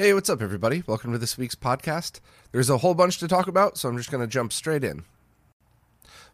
Hey, 0.00 0.14
what's 0.14 0.30
up, 0.30 0.40
everybody? 0.40 0.82
Welcome 0.86 1.12
to 1.12 1.18
this 1.18 1.36
week's 1.36 1.54
podcast. 1.54 2.20
There's 2.52 2.70
a 2.70 2.78
whole 2.78 2.94
bunch 2.94 3.18
to 3.18 3.28
talk 3.28 3.48
about, 3.48 3.76
so 3.76 3.86
I'm 3.86 3.98
just 3.98 4.10
going 4.10 4.22
to 4.22 4.26
jump 4.26 4.50
straight 4.50 4.82
in. 4.82 5.04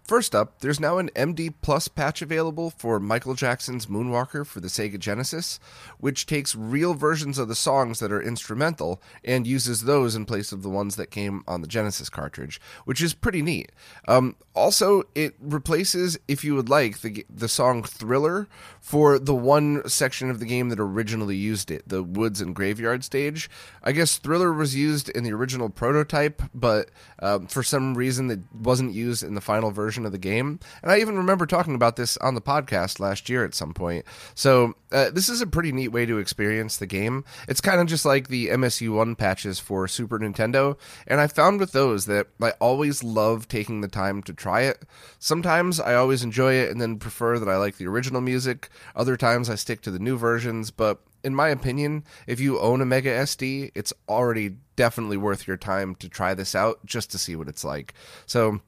First 0.07 0.37
up, 0.37 0.61
there's 0.61 0.79
now 0.79 0.99
an 0.99 1.11
MD 1.17 1.53
Plus 1.63 1.89
patch 1.89 2.23
available 2.23 2.71
for 2.71 3.01
Michael 3.01 3.35
Jackson's 3.35 3.87
Moonwalker 3.87 4.47
for 4.47 4.61
the 4.61 4.69
Sega 4.69 5.01
Genesis, 5.01 5.59
which 5.99 6.27
takes 6.27 6.55
real 6.55 6.95
versions 6.95 7.39
of 7.39 7.49
the 7.49 7.57
songs 7.57 7.99
that 7.99 8.13
are 8.13 8.23
instrumental 8.23 9.03
and 9.25 9.49
uses 9.49 9.81
those 9.81 10.15
in 10.15 10.25
place 10.25 10.53
of 10.53 10.63
the 10.63 10.71
ones 10.71 10.95
that 10.95 11.11
came 11.11 11.43
on 11.49 11.61
the 11.61 11.67
Genesis 11.67 12.09
cartridge, 12.09 12.61
which 12.85 13.03
is 13.03 13.15
pretty 13.15 13.43
neat. 13.43 13.73
Um, 14.07 14.37
also, 14.55 15.03
it 15.17 15.35
replaces, 15.41 16.17
if 16.29 16.45
you 16.45 16.55
would 16.55 16.69
like, 16.69 17.01
the 17.01 17.27
the 17.29 17.49
song 17.49 17.83
Thriller 17.83 18.47
for 18.81 19.19
the 19.19 19.35
one 19.35 19.87
section 19.89 20.31
of 20.31 20.39
the 20.39 20.47
game 20.47 20.69
that 20.69 20.79
originally 20.79 21.37
used 21.37 21.69
it, 21.73 21.89
the 21.89 22.05
woods 22.05 22.41
and 22.41 22.55
graveyard 22.55 23.03
stage. 23.03 23.51
I 23.83 23.91
guess 23.91 24.19
Thriller 24.19 24.53
was 24.53 24.77
used 24.77 25.09
in 25.09 25.25
the 25.25 25.33
original 25.33 25.69
prototype, 25.69 26.43
but 26.55 26.91
um, 27.19 27.49
for 27.49 27.65
some 27.65 27.97
reason 27.97 28.31
it 28.31 28.41
wasn't 28.55 28.95
used 28.95 29.25
in 29.25 29.35
the 29.35 29.41
final 29.41 29.73
version 29.73 29.96
of 30.05 30.13
the 30.13 30.19
game. 30.19 30.61
And 30.83 30.91
I 30.91 30.99
even 30.99 31.17
remember 31.17 31.47
talking 31.47 31.75
about 31.75 31.97
this 31.97 32.17
on 32.19 32.35
the 32.35 32.41
podcast 32.41 33.01
last 33.01 33.29
year 33.29 33.45
at 33.45 33.55
some 33.55 33.73
point. 33.73 34.05
So 34.35 34.75
uh, 34.93 35.11
this 35.11 35.29
is 35.29 35.41
a 35.41 35.47
pretty 35.47 35.73
neat 35.73 35.89
way 35.89 36.07
to 36.07 36.19
experience 36.19 36.77
the 36.77 36.87
game. 36.87 37.25
It's 37.49 37.61
kind 37.61 37.81
of 37.81 37.87
just 37.87 38.05
like 38.05 38.29
the 38.29 38.49
MSU1 38.49 39.17
patches 39.17 39.59
for 39.59 39.89
Super 39.89 40.19
Nintendo, 40.19 40.79
and 41.07 41.21
I 41.21 41.27
found 41.27 41.61
with 41.61 41.73
those 41.73 42.07
that 42.07 42.29
I 42.41 42.51
always 42.61 43.03
love 43.03 43.49
taking 43.49 43.81
the 43.81 43.89
time 43.89 44.23
to 44.25 44.33
try 44.33 44.63
it. 44.63 44.85
Sometimes 45.19 45.81
I 45.81 45.95
always 45.95 46.23
enjoy 46.23 46.55
it 46.55 46.71
and 46.71 46.81
then 46.81 46.99
prefer 46.99 47.39
that 47.39 47.49
I 47.49 47.57
like 47.57 47.77
the 47.77 47.87
original 47.87 48.21
music. 48.21 48.69
Other 48.95 49.17
times 49.17 49.49
I 49.49 49.55
stick 49.55 49.81
to 49.83 49.91
the 49.91 49.99
new 49.99 50.19
versions, 50.19 50.71
but 50.71 51.01
in 51.27 51.35
my 51.35 51.49
opinion, 51.49 52.05
if 52.29 52.39
you 52.39 52.61
own 52.61 52.81
a 52.81 52.87
Mega 52.87 53.11
SD, 53.11 53.73
it's 53.75 53.93
already 54.09 54.57
definitely 54.77 55.17
worth 55.17 55.49
your 55.49 55.57
time 55.57 55.97
to 55.97 56.09
try 56.09 56.35
this 56.35 56.55
out 56.55 56.87
just 56.87 57.11
to 57.11 57.19
see 57.19 57.35
what 57.35 57.49
it's 57.49 57.65
like. 57.65 57.95
So, 58.27 58.61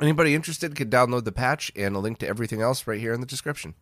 anybody 0.00 0.34
interested 0.34 0.74
can 0.74 0.90
download 0.90 1.24
the 1.24 1.32
patch 1.32 1.72
and 1.76 1.96
a 1.96 1.98
link 1.98 2.18
to 2.18 2.28
everything 2.28 2.60
else 2.60 2.86
right 2.86 3.00
here 3.00 3.12
in 3.12 3.20
the 3.20 3.26
description. 3.26 3.74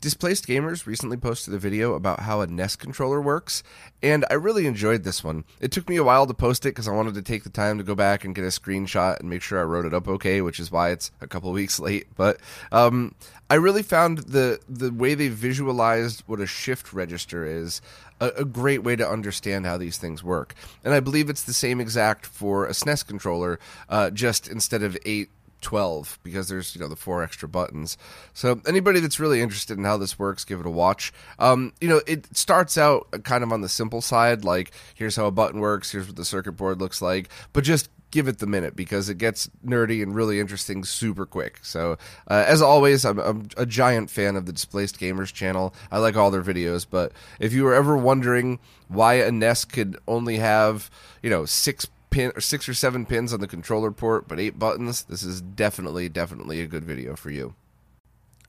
Displaced 0.00 0.46
Gamers 0.46 0.86
recently 0.86 1.16
posted 1.16 1.54
a 1.54 1.58
video 1.58 1.94
about 1.94 2.20
how 2.20 2.42
a 2.42 2.46
NES 2.46 2.76
controller 2.76 3.20
works, 3.20 3.62
and 4.02 4.26
I 4.30 4.34
really 4.34 4.66
enjoyed 4.66 5.04
this 5.04 5.24
one. 5.24 5.44
It 5.58 5.72
took 5.72 5.88
me 5.88 5.96
a 5.96 6.04
while 6.04 6.26
to 6.26 6.34
post 6.34 6.66
it 6.66 6.70
because 6.70 6.86
I 6.86 6.92
wanted 6.92 7.14
to 7.14 7.22
take 7.22 7.44
the 7.44 7.50
time 7.50 7.78
to 7.78 7.84
go 7.84 7.94
back 7.94 8.22
and 8.22 8.34
get 8.34 8.44
a 8.44 8.48
screenshot 8.48 9.18
and 9.20 9.30
make 9.30 9.40
sure 9.40 9.58
I 9.58 9.64
wrote 9.64 9.86
it 9.86 9.94
up 9.94 10.06
okay, 10.06 10.42
which 10.42 10.60
is 10.60 10.70
why 10.70 10.90
it's 10.90 11.10
a 11.22 11.26
couple 11.26 11.50
weeks 11.54 11.80
late. 11.80 12.08
But 12.14 12.40
um, 12.72 13.14
I 13.48 13.54
really 13.54 13.82
found 13.82 14.18
the 14.18 14.60
the 14.68 14.92
way 14.92 15.14
they 15.14 15.28
visualized 15.28 16.22
what 16.26 16.40
a 16.40 16.46
shift 16.46 16.92
register 16.92 17.46
is 17.46 17.80
a, 18.20 18.28
a, 18.38 18.44
great 18.44 18.82
way 18.82 18.96
to 18.96 19.08
understand 19.08 19.64
how 19.64 19.78
these 19.78 19.96
things 19.96 20.22
work. 20.22 20.54
And 20.84 20.92
I 20.92 21.00
believe 21.00 21.30
it's 21.30 21.42
the 21.42 21.52
same 21.52 21.80
exact 21.80 22.26
for 22.26 22.66
a 22.66 22.72
SNES 22.72 23.06
controller, 23.06 23.58
uh, 23.88 24.10
just 24.10 24.46
instead 24.48 24.82
of 24.82 24.96
eight 25.06 25.30
12 25.60 26.18
because 26.22 26.48
there's 26.48 26.74
you 26.74 26.80
know 26.80 26.88
the 26.88 26.96
four 26.96 27.22
extra 27.22 27.48
buttons 27.48 27.96
so 28.34 28.60
anybody 28.66 29.00
that's 29.00 29.18
really 29.18 29.40
interested 29.40 29.78
in 29.78 29.84
how 29.84 29.96
this 29.96 30.18
works 30.18 30.44
give 30.44 30.60
it 30.60 30.66
a 30.66 30.70
watch 30.70 31.12
um, 31.38 31.72
you 31.80 31.88
know 31.88 32.00
it 32.06 32.36
starts 32.36 32.76
out 32.78 33.06
kind 33.24 33.42
of 33.42 33.52
on 33.52 33.60
the 33.60 33.68
simple 33.68 34.00
side 34.00 34.44
like 34.44 34.70
here's 34.94 35.16
how 35.16 35.26
a 35.26 35.30
button 35.30 35.60
works 35.60 35.90
here's 35.90 36.06
what 36.06 36.16
the 36.16 36.24
circuit 36.24 36.52
board 36.52 36.80
looks 36.80 37.00
like 37.00 37.28
but 37.52 37.64
just 37.64 37.88
give 38.10 38.28
it 38.28 38.38
the 38.38 38.46
minute 38.46 38.76
because 38.76 39.08
it 39.08 39.18
gets 39.18 39.50
nerdy 39.64 40.02
and 40.02 40.14
really 40.14 40.40
interesting 40.40 40.84
super 40.84 41.26
quick. 41.26 41.58
So, 41.62 41.98
uh, 42.28 42.44
as 42.46 42.62
always, 42.62 43.04
I'm, 43.04 43.18
I'm, 43.18 43.48
a 43.56 43.66
giant 43.66 44.10
fan 44.10 44.36
of 44.36 44.46
the 44.46 44.52
Displaced 44.52 44.98
Gamers 44.98 45.32
channel. 45.32 45.74
I 45.90 45.98
like 45.98 46.16
all 46.16 46.30
their 46.30 46.42
videos, 46.42 46.86
but 46.88 47.12
if 47.40 47.52
you 47.52 47.64
were 47.64 47.74
ever 47.74 47.96
wondering 47.96 48.58
why 48.88 49.14
a 49.14 49.30
NES 49.30 49.64
could 49.64 49.98
only 50.06 50.38
have, 50.38 50.90
you 51.22 51.30
know, 51.30 51.44
six 51.44 51.86
pin 52.10 52.32
or 52.34 52.40
six 52.40 52.68
or 52.68 52.74
seven 52.74 53.06
pins 53.06 53.32
on 53.32 53.40
the 53.40 53.46
controller 53.46 53.90
port, 53.90 54.28
but 54.28 54.40
eight 54.40 54.58
buttons. 54.58 55.02
This 55.04 55.22
is 55.22 55.40
definitely, 55.40 56.08
definitely 56.08 56.60
a 56.60 56.66
good 56.66 56.84
video 56.84 57.16
for 57.16 57.30
you. 57.30 57.54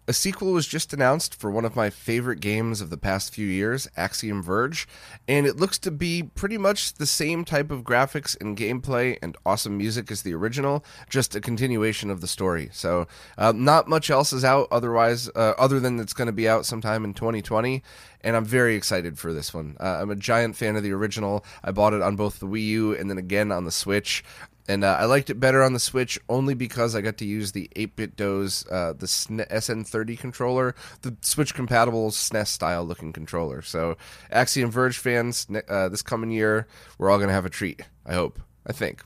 A 0.10 0.14
sequel 0.14 0.54
was 0.54 0.66
just 0.66 0.94
announced 0.94 1.36
for 1.36 1.52
one 1.52 1.66
of 1.66 1.76
my 1.76 1.90
favorite 1.90 2.40
games 2.40 2.80
of 2.80 2.90
the 2.90 2.98
past 2.98 3.34
few 3.34 3.46
years, 3.46 3.90
Axiom 3.98 4.42
Verge, 4.42 4.88
and 5.28 5.46
it 5.46 5.58
looks 5.58 5.78
to 5.80 5.92
be 5.92 6.24
pretty 6.24 6.58
much 6.58 6.94
the 6.94 7.06
same 7.06 7.44
type 7.44 7.72
of 7.72 7.84
graphics 7.84 8.40
and 8.40 8.56
gameplay 8.56 9.18
and 9.22 9.36
awesome 9.46 9.78
music 9.78 10.10
as 10.10 10.22
the 10.22 10.34
original, 10.34 10.86
just 11.10 11.36
a 11.36 11.42
continuation 11.42 12.10
of 12.10 12.22
the 12.22 12.28
story. 12.28 12.70
So, 12.72 13.06
uh, 13.38 13.52
not 13.54 13.90
much 13.90 14.10
else 14.10 14.32
is 14.32 14.46
out 14.46 14.70
otherwise, 14.72 15.28
uh, 15.36 15.56
other 15.58 15.78
than 15.78 16.00
it's 16.00 16.14
going 16.14 16.28
to 16.28 16.32
be 16.32 16.48
out 16.48 16.66
sometime 16.66 17.04
in 17.04 17.14
2020, 17.14 17.84
and 18.22 18.38
I'm 18.38 18.46
very 18.46 18.76
excited 18.76 19.20
for 19.20 19.34
this 19.34 19.54
one. 19.54 19.76
Uh, 19.78 20.00
I'm 20.00 20.10
a 20.10 20.16
giant 20.16 20.56
fan 20.56 20.78
of 20.78 20.84
the 20.84 20.94
original. 20.94 21.44
I 21.66 21.72
bought 21.72 21.92
it 21.92 22.02
on 22.02 22.16
both 22.16 22.40
the 22.40 22.48
Wii 22.48 22.66
U 22.68 22.96
and 22.96 23.10
then 23.10 23.18
again 23.18 23.52
on 23.52 23.66
the 23.66 23.72
Switch 23.72 24.24
and 24.68 24.84
uh, 24.84 24.98
I 25.00 25.06
liked 25.06 25.30
it 25.30 25.40
better 25.40 25.64
on 25.64 25.74
the 25.74 25.80
Switch 25.80 26.20
only 26.28 26.54
because 26.54 26.96
I 26.96 27.02
got 27.02 27.18
to 27.18 27.26
use 27.26 27.54
the 27.54 27.70
8BitDo's, 27.76 28.66
uh, 28.68 28.94
the 28.94 29.06
SN30 29.06 30.20
controller, 30.20 30.76
the 31.02 31.16
Switch 31.22 31.54
compatible 31.54 32.12
SNES 32.12 32.48
style 32.48 32.84
looking 32.84 33.14
controller. 33.14 33.62
So, 33.62 33.98
Axiom 34.32 34.72
Verge 34.72 34.98
fans, 34.98 35.48
uh, 35.70 35.90
this 35.90 36.02
coming 36.02 36.32
year, 36.32 36.68
we're 36.98 37.10
all 37.10 37.18
going 37.18 37.30
to 37.30 37.34
have 37.34 37.46
a 37.46 37.50
treat. 37.50 37.82
I 38.06 38.14
hope. 38.14 38.40
I 38.66 38.74
think. 38.74 39.04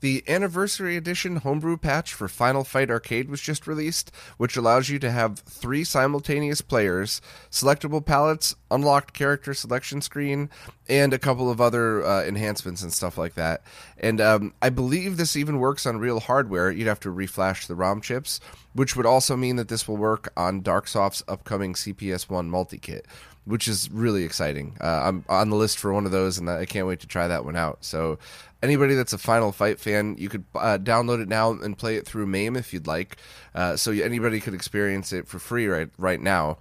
The 0.00 0.22
Anniversary 0.28 0.96
Edition 0.96 1.36
homebrew 1.36 1.76
patch 1.76 2.14
for 2.14 2.28
Final 2.28 2.62
Fight 2.62 2.88
Arcade 2.88 3.28
was 3.28 3.40
just 3.40 3.66
released, 3.66 4.12
which 4.36 4.56
allows 4.56 4.88
you 4.88 5.00
to 5.00 5.10
have 5.10 5.40
three 5.40 5.82
simultaneous 5.82 6.60
players, 6.60 7.20
selectable 7.50 8.04
palettes, 8.04 8.54
unlocked 8.70 9.12
character 9.12 9.54
selection 9.54 10.00
screen, 10.00 10.50
and 10.88 11.12
a 11.12 11.18
couple 11.18 11.50
of 11.50 11.60
other 11.60 12.04
uh, 12.04 12.22
enhancements 12.22 12.80
and 12.80 12.92
stuff 12.92 13.18
like 13.18 13.34
that. 13.34 13.62
And 13.98 14.20
um, 14.20 14.54
I 14.62 14.70
believe 14.70 15.16
this 15.16 15.36
even 15.36 15.58
works 15.58 15.84
on 15.84 15.98
real 15.98 16.20
hardware. 16.20 16.70
You'd 16.70 16.86
have 16.86 17.00
to 17.00 17.12
reflash 17.12 17.66
the 17.66 17.74
ROM 17.74 18.00
chips, 18.00 18.38
which 18.74 18.94
would 18.94 19.06
also 19.06 19.36
mean 19.36 19.56
that 19.56 19.66
this 19.66 19.88
will 19.88 19.96
work 19.96 20.32
on 20.36 20.62
Darksoft's 20.62 21.24
upcoming 21.26 21.74
CPS1 21.74 22.46
multi 22.46 22.78
kit, 22.78 23.06
which 23.46 23.66
is 23.66 23.90
really 23.90 24.22
exciting. 24.22 24.76
Uh, 24.80 25.02
I'm 25.04 25.24
on 25.28 25.50
the 25.50 25.56
list 25.56 25.78
for 25.78 25.92
one 25.92 26.06
of 26.06 26.12
those, 26.12 26.38
and 26.38 26.48
I 26.48 26.66
can't 26.66 26.86
wait 26.86 27.00
to 27.00 27.08
try 27.08 27.26
that 27.26 27.44
one 27.44 27.56
out. 27.56 27.78
So, 27.80 28.18
anybody 28.62 28.94
that's 28.94 29.12
a 29.12 29.18
Final 29.18 29.52
Fight 29.52 29.80
fan, 29.80 30.16
you 30.18 30.28
could 30.28 30.44
uh, 30.54 30.78
download 30.78 31.22
it 31.22 31.28
now 31.28 31.52
and 31.52 31.76
play 31.76 31.96
it 31.96 32.06
through 32.06 32.26
MAME 32.26 32.56
if 32.56 32.72
you'd 32.72 32.86
like. 32.86 33.16
Uh, 33.54 33.76
so 33.76 33.92
anybody 33.92 34.40
could 34.40 34.54
experience 34.54 35.12
it 35.12 35.28
for 35.28 35.38
free 35.38 35.66
right 35.66 35.90
right 35.98 36.20
now. 36.20 36.58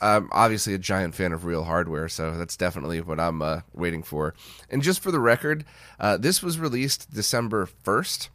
I'm 0.00 0.28
obviously 0.32 0.74
a 0.74 0.78
giant 0.78 1.14
fan 1.14 1.32
of 1.32 1.44
real 1.44 1.64
hardware, 1.64 2.08
so 2.08 2.36
that's 2.36 2.56
definitely 2.56 3.00
what 3.00 3.20
I'm 3.20 3.40
uh, 3.40 3.60
waiting 3.72 4.02
for. 4.02 4.34
And 4.68 4.82
just 4.82 5.00
for 5.00 5.10
the 5.10 5.20
record, 5.20 5.64
uh, 5.98 6.16
this 6.18 6.42
was 6.42 6.58
released 6.58 7.12
December 7.12 7.68
1st 7.84 8.28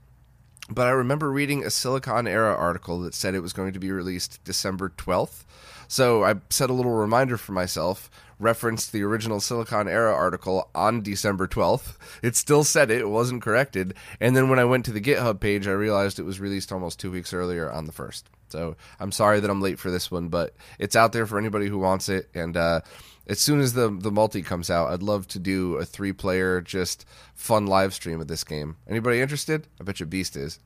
but 0.69 0.85
I 0.85 0.91
remember 0.91 1.31
reading 1.31 1.63
a 1.63 1.67
Siliconera 1.67 2.57
article 2.57 2.99
that 3.01 3.15
said 3.15 3.33
it 3.33 3.39
was 3.39 3.53
going 3.53 3.73
to 3.73 3.79
be 3.79 3.91
released 3.91 4.43
December 4.43 4.89
12th. 4.89 5.43
So 5.87 6.23
I 6.23 6.35
set 6.49 6.69
a 6.69 6.73
little 6.73 6.91
reminder 6.91 7.37
for 7.37 7.53
myself, 7.53 8.09
referenced 8.39 8.91
the 8.91 9.03
original 9.03 9.39
Siliconera 9.39 10.13
article 10.13 10.69
on 10.73 11.01
December 11.01 11.47
12th. 11.47 11.97
It 12.23 12.35
still 12.35 12.63
said 12.63 12.89
it, 12.89 13.01
it 13.01 13.09
wasn't 13.09 13.41
corrected. 13.41 13.93
And 14.19 14.35
then 14.35 14.49
when 14.49 14.59
I 14.59 14.65
went 14.65 14.85
to 14.85 14.91
the 14.91 15.01
GitHub 15.01 15.39
page, 15.39 15.67
I 15.67 15.71
realized 15.71 16.17
it 16.17 16.23
was 16.23 16.39
released 16.39 16.71
almost 16.71 16.99
two 16.99 17.11
weeks 17.11 17.33
earlier 17.33 17.69
on 17.69 17.85
the 17.85 17.91
1st. 17.91 18.23
So 18.49 18.75
I'm 18.99 19.11
sorry 19.11 19.39
that 19.39 19.49
I'm 19.49 19.61
late 19.61 19.79
for 19.79 19.91
this 19.91 20.09
one, 20.09 20.29
but 20.29 20.55
it's 20.79 20.95
out 20.95 21.11
there 21.13 21.25
for 21.25 21.37
anybody 21.37 21.67
who 21.67 21.77
wants 21.77 22.09
it. 22.09 22.29
And 22.33 22.57
uh, 22.57 22.81
as 23.27 23.39
soon 23.39 23.59
as 23.59 23.73
the 23.73 23.89
the 23.89 24.11
multi 24.11 24.41
comes 24.41 24.69
out, 24.69 24.89
I'd 24.89 25.03
love 25.03 25.27
to 25.29 25.39
do 25.39 25.75
a 25.75 25.85
three 25.85 26.13
player 26.13 26.61
just 26.61 27.05
fun 27.35 27.67
live 27.67 27.93
stream 27.93 28.19
of 28.19 28.27
this 28.27 28.43
game. 28.43 28.77
Anybody 28.87 29.21
interested? 29.21 29.67
I 29.79 29.83
bet 29.83 29.99
you 29.99 30.05
Beast 30.07 30.35
is. 30.35 30.59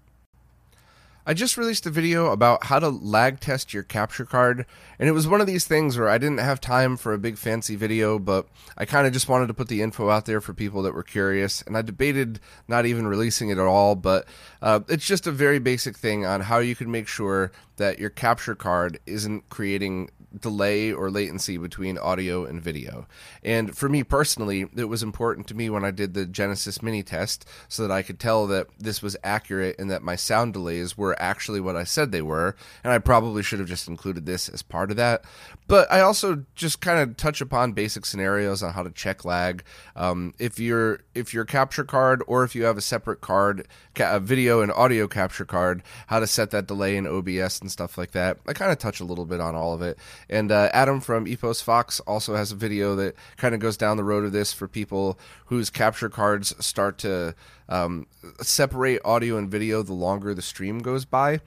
I 1.25 1.33
just 1.33 1.55
released 1.55 1.85
a 1.85 1.89
video 1.89 2.33
about 2.33 2.65
how 2.65 2.79
to 2.79 2.89
lag 2.89 3.39
test 3.39 3.73
your 3.73 3.83
capture 3.83 4.25
card, 4.25 4.65
and 4.99 5.07
it 5.07 5.13
was 5.13 5.25
one 5.25 5.39
of 5.39 5.47
these 5.47 5.63
things 5.63 5.97
where 5.97 6.09
I 6.09 6.17
didn't 6.17 6.39
have 6.39 6.59
time 6.59 6.97
for 6.97 7.13
a 7.13 7.17
big 7.17 7.37
fancy 7.37 7.77
video, 7.77 8.19
but 8.19 8.45
I 8.77 8.83
kind 8.83 9.07
of 9.07 9.13
just 9.13 9.29
wanted 9.29 9.47
to 9.47 9.53
put 9.53 9.69
the 9.69 9.81
info 9.81 10.09
out 10.09 10.25
there 10.25 10.41
for 10.41 10.53
people 10.53 10.81
that 10.83 10.93
were 10.93 11.03
curious, 11.03 11.61
and 11.61 11.77
I 11.77 11.81
debated 11.81 12.41
not 12.67 12.85
even 12.85 13.07
releasing 13.07 13.47
it 13.47 13.57
at 13.57 13.65
all, 13.65 13.95
but 13.95 14.27
uh, 14.61 14.81
it's 14.89 15.07
just 15.07 15.25
a 15.25 15.31
very 15.31 15.59
basic 15.59 15.97
thing 15.97 16.25
on 16.25 16.41
how 16.41 16.57
you 16.57 16.75
can 16.75 16.91
make 16.91 17.07
sure 17.07 17.53
that 17.77 17.99
your 17.99 18.09
capture 18.09 18.55
card 18.55 18.99
isn't 19.05 19.47
creating 19.49 20.09
delay 20.39 20.91
or 20.91 21.09
latency 21.09 21.57
between 21.57 21.97
audio 21.97 22.45
and 22.45 22.61
video. 22.61 23.07
And 23.43 23.75
for 23.75 23.89
me 23.89 24.03
personally, 24.03 24.65
it 24.75 24.85
was 24.85 25.03
important 25.03 25.47
to 25.47 25.55
me 25.55 25.69
when 25.69 25.85
I 25.85 25.91
did 25.91 26.13
the 26.13 26.25
Genesis 26.25 26.81
mini 26.81 27.03
test 27.03 27.45
so 27.67 27.85
that 27.85 27.93
I 27.93 28.01
could 28.01 28.19
tell 28.19 28.47
that 28.47 28.67
this 28.79 29.01
was 29.01 29.17
accurate 29.23 29.77
and 29.79 29.89
that 29.91 30.03
my 30.03 30.15
sound 30.15 30.53
delays 30.53 30.97
were 30.97 31.19
actually 31.21 31.59
what 31.59 31.75
I 31.75 31.83
said 31.83 32.11
they 32.11 32.21
were. 32.21 32.55
And 32.83 32.91
I 32.91 32.99
probably 32.99 33.43
should 33.43 33.59
have 33.59 33.67
just 33.67 33.87
included 33.87 34.25
this 34.25 34.49
as 34.49 34.61
part 34.61 34.91
of 34.91 34.97
that. 34.97 35.23
But 35.67 35.91
I 35.91 36.01
also 36.01 36.45
just 36.55 36.81
kind 36.81 36.99
of 36.99 37.17
touch 37.17 37.41
upon 37.41 37.73
basic 37.73 38.05
scenarios 38.05 38.61
on 38.63 38.73
how 38.73 38.83
to 38.83 38.91
check 38.91 39.25
lag. 39.25 39.63
Um, 39.95 40.33
if 40.39 40.59
you're 40.59 40.99
if 41.15 41.33
your 41.33 41.45
capture 41.45 41.83
card 41.83 42.23
or 42.27 42.43
if 42.43 42.55
you 42.55 42.63
have 42.63 42.77
a 42.77 42.81
separate 42.81 43.21
card, 43.21 43.67
a 43.97 44.19
video 44.19 44.61
and 44.61 44.71
audio 44.71 45.07
capture 45.07 45.45
card, 45.45 45.83
how 46.07 46.19
to 46.19 46.27
set 46.27 46.51
that 46.51 46.67
delay 46.67 46.97
in 46.97 47.07
OBS 47.07 47.61
and 47.61 47.71
stuff 47.71 47.97
like 47.97 48.11
that. 48.11 48.39
I 48.47 48.53
kind 48.53 48.71
of 48.71 48.77
touch 48.77 48.99
a 48.99 49.05
little 49.05 49.25
bit 49.25 49.39
on 49.39 49.55
all 49.55 49.73
of 49.73 49.81
it. 49.81 49.97
And 50.29 50.51
uh, 50.51 50.69
Adam 50.73 51.01
from 51.01 51.25
EposVox 51.25 52.01
also 52.07 52.35
has 52.35 52.51
a 52.51 52.55
video 52.55 52.95
that 52.95 53.15
kind 53.37 53.53
of 53.53 53.61
goes 53.61 53.77
down 53.77 53.97
the 53.97 54.03
road 54.03 54.23
of 54.23 54.31
this 54.31 54.53
for 54.53 54.67
people 54.67 55.19
whose 55.45 55.69
capture 55.69 56.09
cards 56.09 56.53
start 56.63 56.97
to 56.99 57.35
um, 57.69 58.07
separate 58.41 59.01
audio 59.05 59.37
and 59.37 59.49
video 59.49 59.83
the 59.83 59.93
longer 59.93 60.33
the 60.33 60.41
stream 60.41 60.79
goes 60.79 61.05
by 61.05 61.39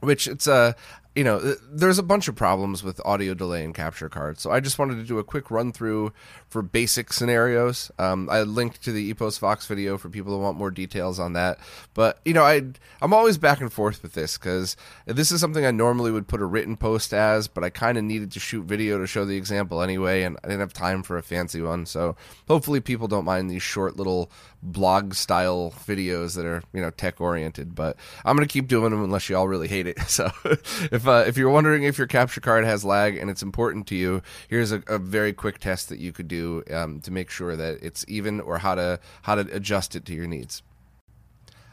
which 0.00 0.26
it's 0.26 0.46
a 0.46 0.74
you 1.16 1.24
know, 1.24 1.38
there's 1.72 1.98
a 1.98 2.02
bunch 2.02 2.28
of 2.28 2.36
problems 2.36 2.84
with 2.84 3.00
audio 3.06 3.32
delay 3.32 3.64
and 3.64 3.74
capture 3.74 4.10
cards. 4.10 4.42
So 4.42 4.50
I 4.50 4.60
just 4.60 4.78
wanted 4.78 4.96
to 4.96 5.02
do 5.02 5.18
a 5.18 5.24
quick 5.24 5.50
run 5.50 5.72
through 5.72 6.12
for 6.50 6.60
basic 6.60 7.10
scenarios. 7.10 7.90
Um, 7.98 8.28
I 8.30 8.42
linked 8.42 8.82
to 8.82 8.92
the 8.92 9.14
EposVox 9.14 9.66
video 9.66 9.96
for 9.96 10.10
people 10.10 10.34
who 10.34 10.40
want 10.40 10.58
more 10.58 10.70
details 10.70 11.18
on 11.18 11.32
that. 11.32 11.58
But 11.94 12.20
you 12.26 12.34
know, 12.34 12.44
I 12.44 12.62
I'm 13.00 13.14
always 13.14 13.38
back 13.38 13.62
and 13.62 13.72
forth 13.72 14.02
with 14.02 14.12
this 14.12 14.36
because 14.36 14.76
this 15.06 15.32
is 15.32 15.40
something 15.40 15.64
I 15.64 15.70
normally 15.70 16.10
would 16.10 16.28
put 16.28 16.42
a 16.42 16.44
written 16.44 16.76
post 16.76 17.14
as, 17.14 17.48
but 17.48 17.64
I 17.64 17.70
kind 17.70 17.96
of 17.96 18.04
needed 18.04 18.30
to 18.32 18.40
shoot 18.40 18.64
video 18.64 18.98
to 18.98 19.06
show 19.06 19.24
the 19.24 19.38
example 19.38 19.80
anyway, 19.80 20.22
and 20.22 20.36
I 20.44 20.48
didn't 20.48 20.60
have 20.60 20.74
time 20.74 21.02
for 21.02 21.16
a 21.16 21.22
fancy 21.22 21.62
one. 21.62 21.86
So 21.86 22.14
hopefully 22.46 22.80
people 22.80 23.08
don't 23.08 23.24
mind 23.24 23.50
these 23.50 23.62
short 23.62 23.96
little 23.96 24.30
blog 24.62 25.14
style 25.14 25.72
videos 25.86 26.34
that 26.34 26.44
are 26.44 26.62
you 26.74 26.82
know 26.82 26.90
tech 26.90 27.22
oriented. 27.22 27.74
But 27.74 27.96
I'm 28.22 28.36
gonna 28.36 28.46
keep 28.46 28.68
doing 28.68 28.90
them 28.90 29.02
unless 29.02 29.30
y'all 29.30 29.48
really 29.48 29.68
hate 29.68 29.86
it. 29.86 29.96
So 30.16 30.30
if 30.44 31.05
uh, 31.08 31.24
if 31.26 31.36
you're 31.36 31.50
wondering 31.50 31.82
if 31.82 31.98
your 31.98 32.06
capture 32.06 32.40
card 32.40 32.64
has 32.64 32.84
lag 32.84 33.16
and 33.16 33.30
it's 33.30 33.42
important 33.42 33.86
to 33.88 33.96
you, 33.96 34.22
here's 34.48 34.72
a, 34.72 34.82
a 34.86 34.98
very 34.98 35.32
quick 35.32 35.58
test 35.58 35.88
that 35.88 35.98
you 35.98 36.12
could 36.12 36.28
do 36.28 36.62
um, 36.70 37.00
to 37.00 37.10
make 37.10 37.30
sure 37.30 37.56
that 37.56 37.78
it's 37.82 38.04
even 38.08 38.40
or 38.40 38.58
how 38.58 38.74
to 38.74 39.00
how 39.22 39.34
to 39.34 39.42
adjust 39.54 39.96
it 39.96 40.04
to 40.06 40.14
your 40.14 40.26
needs. 40.26 40.62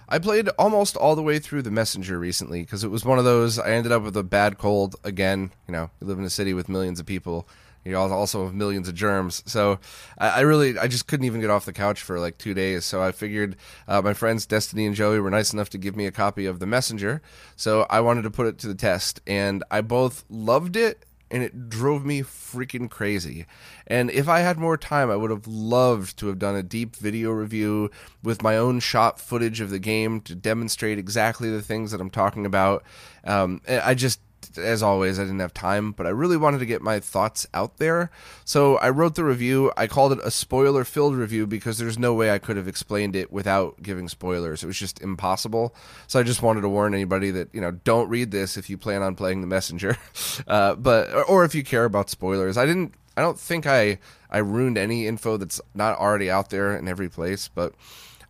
I 0.09 0.19
played 0.19 0.49
almost 0.59 0.95
all 0.97 1.15
the 1.15 1.23
way 1.23 1.39
through 1.39 1.63
the 1.63 1.71
messenger 1.71 2.19
recently 2.19 2.61
because 2.61 2.83
it 2.83 2.89
was 2.89 3.05
one 3.05 3.17
of 3.17 3.25
those. 3.25 3.57
I 3.57 3.71
ended 3.71 3.91
up 3.91 4.03
with 4.03 4.17
a 4.17 4.23
bad 4.23 4.57
cold 4.57 4.95
again. 5.03 5.51
You 5.67 5.71
know, 5.71 5.89
you 5.99 6.07
live 6.07 6.19
in 6.19 6.25
a 6.25 6.29
city 6.29 6.53
with 6.53 6.69
millions 6.69 6.99
of 6.99 7.05
people. 7.05 7.47
You 7.85 7.97
also 7.97 8.45
have 8.45 8.53
millions 8.53 8.87
of 8.87 8.95
germs. 8.95 9.43
So 9.45 9.79
I, 10.17 10.29
I, 10.29 10.39
really, 10.41 10.77
I 10.77 10.87
just 10.87 11.07
couldn't 11.07 11.25
even 11.25 11.41
get 11.41 11.49
off 11.49 11.65
the 11.65 11.73
couch 11.73 12.01
for 12.01 12.19
like 12.19 12.37
two 12.37 12.53
days. 12.53 12.85
So 12.85 13.01
I 13.01 13.11
figured 13.11 13.55
uh, 13.87 14.01
my 14.01 14.13
friends 14.13 14.45
Destiny 14.45 14.85
and 14.85 14.95
Joey 14.95 15.19
were 15.19 15.29
nice 15.29 15.53
enough 15.53 15.69
to 15.71 15.77
give 15.77 15.95
me 15.95 16.05
a 16.05 16.11
copy 16.11 16.45
of 16.45 16.59
The 16.59 16.65
Messenger. 16.65 17.21
So 17.55 17.85
I 17.89 18.01
wanted 18.01 18.23
to 18.23 18.31
put 18.31 18.47
it 18.47 18.57
to 18.59 18.67
the 18.67 18.75
test. 18.75 19.21
And 19.27 19.63
I 19.69 19.81
both 19.81 20.23
loved 20.29 20.75
it 20.75 21.05
and 21.33 21.41
it 21.41 21.67
drove 21.67 22.05
me 22.05 22.21
freaking 22.21 22.89
crazy. 22.89 23.47
And 23.87 24.11
if 24.11 24.29
I 24.29 24.41
had 24.41 24.59
more 24.59 24.77
time, 24.77 25.09
I 25.09 25.15
would 25.15 25.31
have 25.31 25.47
loved 25.47 26.17
to 26.19 26.27
have 26.27 26.37
done 26.37 26.55
a 26.55 26.61
deep 26.61 26.95
video 26.95 27.31
review 27.31 27.89
with 28.21 28.43
my 28.43 28.55
own 28.55 28.79
shot 28.79 29.19
footage 29.19 29.59
of 29.59 29.71
the 29.71 29.79
game 29.79 30.21
to 30.21 30.35
demonstrate 30.35 30.99
exactly 30.99 31.49
the 31.49 31.63
things 31.63 31.89
that 31.89 31.99
I'm 31.99 32.11
talking 32.11 32.45
about. 32.45 32.83
Um, 33.23 33.61
I 33.67 33.95
just 33.95 34.19
as 34.57 34.83
always, 34.83 35.19
I 35.19 35.23
didn't 35.23 35.39
have 35.39 35.53
time, 35.53 35.91
but 35.91 36.05
I 36.05 36.09
really 36.09 36.37
wanted 36.37 36.59
to 36.59 36.65
get 36.65 36.81
my 36.81 36.99
thoughts 36.99 37.47
out 37.53 37.77
there. 37.77 38.11
So 38.45 38.77
I 38.77 38.89
wrote 38.89 39.15
the 39.15 39.23
review. 39.23 39.71
I 39.77 39.87
called 39.87 40.13
it 40.13 40.19
a 40.23 40.31
spoiler 40.31 40.83
filled 40.83 41.15
review 41.15 41.47
because 41.47 41.77
there's 41.77 41.99
no 41.99 42.13
way 42.13 42.31
I 42.31 42.39
could 42.39 42.57
have 42.57 42.67
explained 42.67 43.15
it 43.15 43.31
without 43.31 43.81
giving 43.81 44.09
spoilers. 44.09 44.63
It 44.63 44.67
was 44.67 44.77
just 44.77 45.01
impossible. 45.01 45.75
So 46.07 46.19
I 46.19 46.23
just 46.23 46.41
wanted 46.41 46.61
to 46.61 46.69
warn 46.69 46.93
anybody 46.93 47.31
that, 47.31 47.49
you 47.53 47.61
know, 47.61 47.71
don't 47.71 48.09
read 48.09 48.31
this 48.31 48.57
if 48.57 48.69
you 48.69 48.77
plan 48.77 49.01
on 49.01 49.15
playing 49.15 49.41
the 49.41 49.47
messenger. 49.47 49.97
Uh, 50.47 50.75
but, 50.75 51.09
or 51.29 51.45
if 51.45 51.55
you 51.55 51.63
care 51.63 51.85
about 51.85 52.09
spoilers. 52.09 52.57
I 52.57 52.65
didn't, 52.65 52.93
I 53.15 53.21
don't 53.21 53.39
think 53.39 53.65
I, 53.65 53.99
I 54.29 54.39
ruined 54.39 54.77
any 54.77 55.07
info 55.07 55.37
that's 55.37 55.61
not 55.73 55.97
already 55.99 56.29
out 56.29 56.49
there 56.49 56.75
in 56.75 56.87
every 56.87 57.09
place, 57.09 57.47
but 57.47 57.73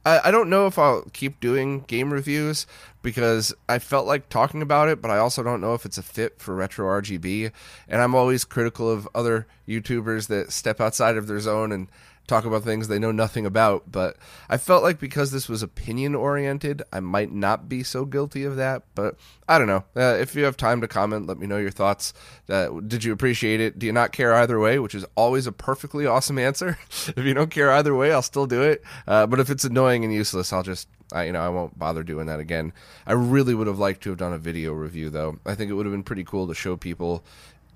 I 0.05 0.31
don't 0.31 0.49
know 0.49 0.67
if 0.67 0.77
I'll 0.77 1.03
keep 1.13 1.39
doing 1.39 1.81
game 1.81 2.11
reviews 2.11 2.67
because 3.03 3.53
I 3.69 3.77
felt 3.77 4.07
like 4.07 4.29
talking 4.29 4.63
about 4.63 4.89
it, 4.89 5.01
but 5.01 5.11
I 5.11 5.19
also 5.19 5.44
don't 5.44 5.61
know 5.61 5.75
if 5.75 5.85
it's 5.85 6.00
a 6.00 6.03
fit 6.03 6.39
for 6.39 6.55
retro 6.55 6.88
RGB. 7.01 7.51
And 7.88 8.01
I'm 8.01 8.15
always 8.15 8.45
critical 8.45 8.89
of 8.89 9.07
other 9.13 9.45
YouTubers 9.67 10.27
that 10.27 10.51
step 10.51 10.81
outside 10.81 11.17
of 11.17 11.27
their 11.27 11.39
zone 11.39 11.71
and 11.71 11.89
talk 12.25 12.45
about 12.45 12.63
things 12.63 12.88
they 12.88 13.00
know 13.00 13.11
nothing 13.11 13.45
about. 13.45 13.91
But 13.91 14.17
I 14.50 14.57
felt 14.57 14.83
like 14.83 15.00
because 15.00 15.31
this 15.31 15.50
was 15.50 15.61
opinion 15.61 16.15
oriented, 16.15 16.81
I 16.91 17.01
might 17.01 17.31
not 17.31 17.67
be 17.67 17.83
so 17.83 18.05
guilty 18.05 18.44
of 18.45 18.55
that. 18.55 18.83
But 18.95 19.17
I 19.47 19.57
don't 19.57 19.67
know. 19.67 19.83
Uh, 19.95 20.17
if 20.19 20.35
you 20.35 20.45
have 20.45 20.57
time 20.57 20.81
to 20.81 20.88
comment, 20.88 21.27
let 21.27 21.38
me 21.38 21.47
know 21.47 21.57
your 21.57 21.71
thoughts. 21.71 22.13
Uh, 22.50 22.79
did 22.79 23.03
you 23.03 23.11
appreciate 23.11 23.59
it? 23.59 23.77
Do 23.77 23.85
you 23.85 23.91
not 23.91 24.13
care 24.13 24.33
either 24.33 24.59
way? 24.59 24.79
Which 24.79 24.95
is 24.95 25.05
always 25.15 25.47
a 25.47 25.51
perfectly 25.51 26.05
awesome 26.05 26.38
answer. 26.50 26.77
if 26.89 27.19
you 27.19 27.33
don't 27.33 27.51
care 27.51 27.71
either 27.71 27.95
way, 27.95 28.13
I'll 28.13 28.21
still 28.21 28.47
do 28.47 28.61
it. 28.61 28.81
Uh, 29.05 29.27
but 29.27 29.39
if 29.39 29.50
it's 29.50 29.65
annoying 29.65 30.03
and 30.05 30.13
useless, 30.13 30.53
I'll 30.53 30.63
just 30.63 30.88
I, 31.13 31.25
you 31.25 31.31
know, 31.31 31.42
I 31.42 31.50
won't 31.50 31.77
bother 31.77 32.04
doing 32.04 32.25
that 32.27 32.39
again. 32.39 32.74
I 33.06 33.13
really 33.13 33.54
would 33.54 33.68
have 33.68 33.80
liked 33.80 34.01
to 34.04 34.10
have 34.10 34.19
done 34.19 34.33
a 34.33 34.38
video 34.38 34.74
review, 34.74 35.10
though. 35.10 35.39
I 35.45 35.56
think 35.56 35.69
it 35.69 35.74
would 35.75 35.86
have 35.86 35.94
been 35.94 36.04
pretty 36.04 36.24
cool 36.24 36.48
to 36.48 36.54
show 36.54 36.75
people 36.75 37.24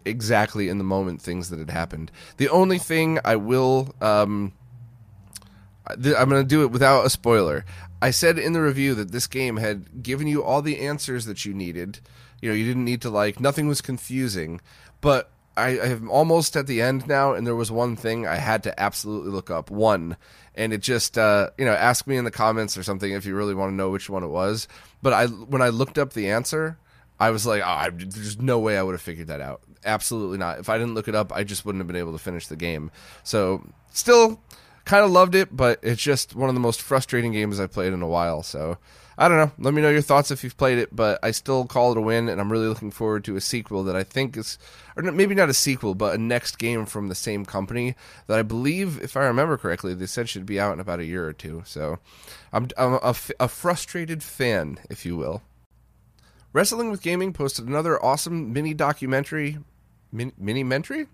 exactly 0.05 0.69
in 0.69 0.77
the 0.77 0.83
moment 0.83 1.21
things 1.21 1.49
that 1.49 1.59
had 1.59 1.69
happened. 1.69 2.11
The 2.37 2.49
only 2.49 2.77
thing 2.77 3.19
I 3.23 3.35
will, 3.35 3.93
um, 4.01 4.53
I'm 5.85 6.01
going 6.01 6.43
to 6.43 6.43
do 6.43 6.63
it 6.63 6.71
without 6.71 7.05
a 7.05 7.09
spoiler. 7.09 7.65
I 8.01 8.11
said 8.11 8.37
in 8.37 8.53
the 8.53 8.61
review 8.61 8.93
that 8.95 9.11
this 9.11 9.27
game 9.27 9.57
had 9.57 10.03
given 10.03 10.27
you 10.27 10.43
all 10.43 10.61
the 10.61 10.79
answers 10.79 11.25
that 11.25 11.45
you 11.45 11.53
needed. 11.53 11.99
You 12.41 12.49
know, 12.49 12.55
you 12.55 12.65
didn't 12.65 12.85
need 12.85 13.01
to 13.01 13.09
like 13.09 13.39
nothing 13.39 13.67
was 13.67 13.81
confusing, 13.81 14.61
but 15.01 15.31
I, 15.57 15.69
am 15.69 16.09
almost 16.09 16.55
at 16.55 16.67
the 16.67 16.81
end 16.81 17.07
now, 17.07 17.33
and 17.33 17.45
there 17.45 17.55
was 17.55 17.71
one 17.71 17.95
thing 17.95 18.27
I 18.27 18.35
had 18.35 18.63
to 18.63 18.79
absolutely 18.79 19.31
look 19.31 19.49
up. 19.49 19.71
One, 19.71 20.15
and 20.53 20.71
it 20.71 20.81
just 20.81 21.17
uh, 21.17 21.49
you 21.57 21.65
know 21.65 21.73
ask 21.73 22.05
me 22.05 22.15
in 22.15 22.25
the 22.25 22.31
comments 22.31 22.77
or 22.77 22.83
something 22.83 23.11
if 23.11 23.25
you 23.25 23.35
really 23.35 23.55
want 23.55 23.71
to 23.71 23.75
know 23.75 23.89
which 23.89 24.09
one 24.09 24.23
it 24.23 24.27
was. 24.27 24.67
But 25.01 25.13
I 25.13 25.25
when 25.25 25.61
I 25.63 25.69
looked 25.69 25.97
up 25.97 26.13
the 26.13 26.29
answer, 26.29 26.77
I 27.19 27.31
was 27.31 27.45
like, 27.45 27.63
oh, 27.63 27.65
I, 27.65 27.89
there's 27.89 28.39
no 28.39 28.59
way 28.59 28.77
I 28.77 28.83
would 28.83 28.93
have 28.93 29.01
figured 29.01 29.27
that 29.27 29.41
out. 29.41 29.61
Absolutely 29.83 30.37
not. 30.37 30.59
If 30.59 30.69
I 30.69 30.77
didn't 30.77 30.93
look 30.93 31.07
it 31.07 31.15
up, 31.15 31.33
I 31.33 31.43
just 31.43 31.65
wouldn't 31.65 31.79
have 31.79 31.87
been 31.87 31.95
able 31.95 32.11
to 32.11 32.19
finish 32.19 32.47
the 32.47 32.55
game. 32.55 32.91
So, 33.23 33.63
still 33.91 34.39
kind 34.87 35.03
of 35.03 35.11
loved 35.11 35.35
it, 35.35 35.55
but 35.55 35.79
it's 35.83 36.01
just 36.01 36.33
one 36.33 36.47
of 36.47 36.55
the 36.55 36.61
most 36.61 36.81
frustrating 36.81 37.33
games 37.33 37.59
I've 37.59 37.73
played 37.73 37.91
in 37.91 38.01
a 38.01 38.07
while. 38.07 38.41
So, 38.41 38.77
I 39.17 39.27
don't 39.27 39.37
know. 39.37 39.51
Let 39.59 39.73
me 39.73 39.81
know 39.81 39.89
your 39.89 40.01
thoughts 40.01 40.31
if 40.31 40.43
you've 40.43 40.55
played 40.55 40.77
it, 40.77 40.95
but 40.95 41.19
I 41.21 41.31
still 41.31 41.65
call 41.65 41.91
it 41.91 41.97
a 41.97 42.01
win, 42.01 42.29
and 42.29 42.39
I'm 42.39 42.51
really 42.51 42.67
looking 42.67 42.91
forward 42.91 43.25
to 43.25 43.35
a 43.35 43.41
sequel 43.41 43.83
that 43.83 43.97
I 43.97 44.03
think 44.03 44.37
is, 44.37 44.57
or 44.95 45.03
maybe 45.03 45.35
not 45.35 45.49
a 45.49 45.53
sequel, 45.53 45.93
but 45.93 46.15
a 46.15 46.17
next 46.17 46.57
game 46.57 46.85
from 46.85 47.09
the 47.09 47.15
same 47.15 47.43
company 47.43 47.95
that 48.27 48.39
I 48.39 48.43
believe, 48.43 49.01
if 49.01 49.17
I 49.17 49.25
remember 49.25 49.57
correctly, 49.57 49.93
they 49.93 50.05
said 50.05 50.29
should 50.29 50.45
be 50.45 50.59
out 50.59 50.73
in 50.73 50.79
about 50.79 51.01
a 51.01 51.05
year 51.05 51.27
or 51.27 51.33
two. 51.33 51.63
So, 51.65 51.99
I'm, 52.53 52.69
I'm 52.77 52.93
a, 52.93 53.15
a 53.41 53.47
frustrated 53.49 54.23
fan, 54.23 54.79
if 54.89 55.05
you 55.05 55.17
will. 55.17 55.41
Wrestling 56.53 56.89
with 56.89 57.01
Gaming 57.01 57.33
posted 57.33 57.67
another 57.67 58.01
awesome 58.03 58.53
mini 58.53 58.73
documentary, 58.73 59.57
mini 60.11 60.63
mentary 60.63 61.07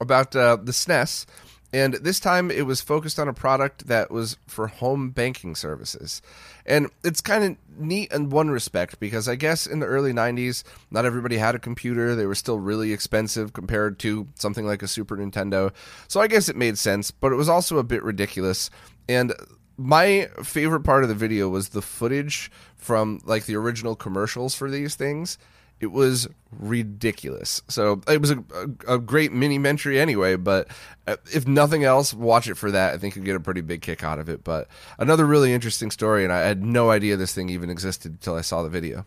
about 0.00 0.34
uh, 0.34 0.56
the 0.56 0.72
SNES, 0.72 1.26
and 1.72 1.94
this 1.94 2.18
time 2.18 2.50
it 2.50 2.66
was 2.66 2.80
focused 2.80 3.18
on 3.18 3.28
a 3.28 3.32
product 3.32 3.86
that 3.86 4.10
was 4.10 4.36
for 4.46 4.66
home 4.66 5.10
banking 5.10 5.54
services. 5.54 6.20
And 6.66 6.90
it's 7.04 7.20
kind 7.20 7.44
of 7.44 7.80
neat 7.80 8.12
in 8.12 8.30
one 8.30 8.50
respect 8.50 8.98
because 8.98 9.28
I 9.28 9.36
guess 9.36 9.66
in 9.66 9.78
the 9.78 9.86
early 9.86 10.12
90s, 10.12 10.64
not 10.90 11.04
everybody 11.04 11.36
had 11.36 11.54
a 11.54 11.60
computer. 11.60 12.14
They 12.14 12.26
were 12.26 12.34
still 12.34 12.58
really 12.58 12.92
expensive 12.92 13.52
compared 13.52 13.98
to 14.00 14.26
something 14.34 14.66
like 14.66 14.82
a 14.82 14.88
Super 14.88 15.16
Nintendo. 15.16 15.72
So 16.08 16.20
I 16.20 16.26
guess 16.26 16.48
it 16.48 16.56
made 16.56 16.76
sense, 16.76 17.10
but 17.10 17.32
it 17.32 17.36
was 17.36 17.48
also 17.48 17.78
a 17.78 17.84
bit 17.84 18.02
ridiculous. 18.02 18.68
And 19.08 19.32
my 19.76 20.28
favorite 20.42 20.82
part 20.82 21.04
of 21.04 21.08
the 21.08 21.14
video 21.14 21.48
was 21.48 21.70
the 21.70 21.82
footage 21.82 22.50
from 22.76 23.20
like 23.24 23.46
the 23.46 23.56
original 23.56 23.94
commercials 23.94 24.54
for 24.54 24.70
these 24.70 24.96
things. 24.96 25.38
It 25.80 25.88
was 25.88 26.28
ridiculous. 26.52 27.62
So 27.68 28.02
it 28.06 28.20
was 28.20 28.30
a, 28.30 28.44
a, 28.86 28.94
a 28.94 28.98
great 28.98 29.32
mini 29.32 29.58
mentary 29.58 29.98
anyway, 29.98 30.36
but 30.36 30.68
uh, 31.06 31.16
if 31.32 31.48
nothing 31.48 31.84
else, 31.84 32.12
watch 32.12 32.48
it 32.48 32.56
for 32.56 32.70
that. 32.70 32.94
I 32.94 32.98
think 32.98 33.16
you'll 33.16 33.24
get 33.24 33.36
a 33.36 33.40
pretty 33.40 33.62
big 33.62 33.80
kick 33.80 34.04
out 34.04 34.18
of 34.18 34.28
it. 34.28 34.44
But 34.44 34.68
another 34.98 35.24
really 35.24 35.52
interesting 35.52 35.90
story, 35.90 36.22
and 36.22 36.32
I 36.32 36.40
had 36.40 36.62
no 36.62 36.90
idea 36.90 37.16
this 37.16 37.34
thing 37.34 37.48
even 37.48 37.70
existed 37.70 38.12
until 38.12 38.34
I 38.34 38.42
saw 38.42 38.62
the 38.62 38.68
video. 38.68 39.06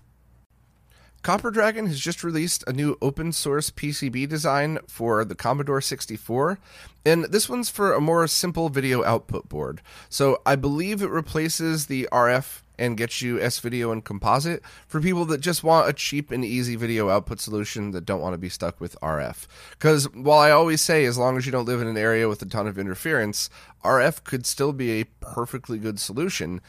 Copper 1.24 1.51
Dragon 1.51 1.86
has 1.86 2.01
just 2.01 2.22
released 2.22 2.65
a 2.68 2.74
new 2.74 2.98
open 3.01 3.32
source 3.32 3.72
PCB 3.72 4.27
design 4.27 4.80
for 4.89 5.24
the 5.24 5.36
Commodore 5.36 5.80
64, 5.80 6.60
and 7.06 7.24
this 7.25 7.48
one's 7.48 7.70
for 7.70 7.94
a 7.94 8.01
more 8.01 8.27
simple 8.27 8.68
video 8.68 9.06
output 9.06 9.48
board. 9.48 9.82
So 10.10 10.42
I 10.46 10.58
believe 10.58 11.01
it 11.01 11.10
replaces 11.10 11.86
the 11.86 12.10
RF 12.12 12.63
and 12.83 12.97
gets 12.97 13.21
you 13.21 13.39
S 13.39 13.59
video 13.59 13.91
and 13.91 14.03
composite 14.03 14.61
for 14.87 14.99
people 14.99 15.23
that 15.25 15.39
just 15.39 15.63
want 15.63 15.87
a 15.87 15.93
cheap 15.93 16.31
and 16.31 16.43
easy 16.43 16.75
video 16.75 17.09
output 17.09 17.39
solution 17.39 17.91
that 17.91 18.05
don't 18.05 18.19
want 18.19 18.33
to 18.33 18.37
be 18.37 18.49
stuck 18.49 18.81
with 18.81 18.99
RF. 19.01 19.47
Because 19.71 20.11
while 20.13 20.39
I 20.39 20.51
always 20.51 20.81
say, 20.81 21.05
as 21.05 21.17
long 21.17 21.37
as 21.37 21.45
you 21.45 21.51
don't 21.53 21.65
live 21.65 21.81
in 21.81 21.87
an 21.87 21.95
area 21.95 22.27
with 22.27 22.41
a 22.41 22.45
ton 22.45 22.67
of 22.67 22.77
interference, 22.77 23.49
RF 23.85 24.25
could 24.25 24.45
still 24.45 24.73
be 24.73 24.99
a 24.99 25.05
perfectly 25.21 25.77
good 25.77 25.97
solution 25.97 26.59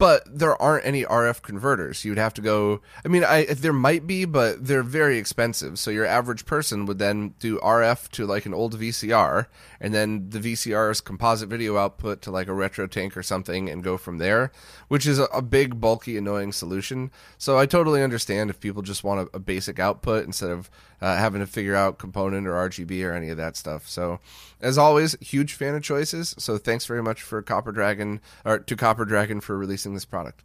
but 0.00 0.22
there 0.26 0.60
aren't 0.60 0.86
any 0.86 1.04
RF 1.04 1.42
converters. 1.42 2.06
You'd 2.06 2.16
have 2.16 2.32
to 2.32 2.40
go. 2.40 2.80
I 3.04 3.08
mean, 3.08 3.22
I 3.22 3.44
there 3.44 3.74
might 3.74 4.06
be, 4.06 4.24
but 4.24 4.66
they're 4.66 4.82
very 4.82 5.18
expensive. 5.18 5.78
So 5.78 5.90
your 5.90 6.06
average 6.06 6.46
person 6.46 6.86
would 6.86 6.98
then 6.98 7.34
do 7.38 7.58
RF 7.58 8.08
to 8.12 8.24
like 8.24 8.46
an 8.46 8.54
old 8.54 8.80
VCR, 8.80 9.44
and 9.78 9.92
then 9.92 10.30
the 10.30 10.38
VCR's 10.38 11.02
composite 11.02 11.50
video 11.50 11.76
output 11.76 12.22
to 12.22 12.30
like 12.30 12.48
a 12.48 12.54
retro 12.54 12.86
tank 12.86 13.14
or 13.14 13.22
something, 13.22 13.68
and 13.68 13.84
go 13.84 13.98
from 13.98 14.16
there, 14.16 14.50
which 14.88 15.06
is 15.06 15.18
a, 15.18 15.24
a 15.24 15.42
big, 15.42 15.82
bulky, 15.82 16.16
annoying 16.16 16.52
solution. 16.52 17.10
So 17.36 17.58
I 17.58 17.66
totally 17.66 18.02
understand 18.02 18.48
if 18.48 18.58
people 18.58 18.80
just 18.80 19.04
want 19.04 19.28
a, 19.28 19.36
a 19.36 19.38
basic 19.38 19.78
output 19.78 20.24
instead 20.24 20.50
of 20.50 20.70
uh, 21.02 21.16
having 21.16 21.40
to 21.40 21.46
figure 21.46 21.76
out 21.76 21.98
component 21.98 22.46
or 22.46 22.52
RGB 22.52 23.04
or 23.04 23.12
any 23.12 23.28
of 23.28 23.36
that 23.36 23.56
stuff. 23.56 23.88
So 23.88 24.20
as 24.60 24.76
always, 24.76 25.16
huge 25.20 25.54
fan 25.54 25.74
of 25.74 25.82
choices. 25.82 26.34
So 26.38 26.58
thanks 26.58 26.86
very 26.86 27.02
much 27.02 27.22
for 27.22 27.40
Copper 27.42 27.72
Dragon 27.72 28.20
or 28.44 28.58
to 28.58 28.76
Copper 28.76 29.04
Dragon 29.04 29.40
for 29.40 29.56
this 29.94 30.04
product. 30.04 30.42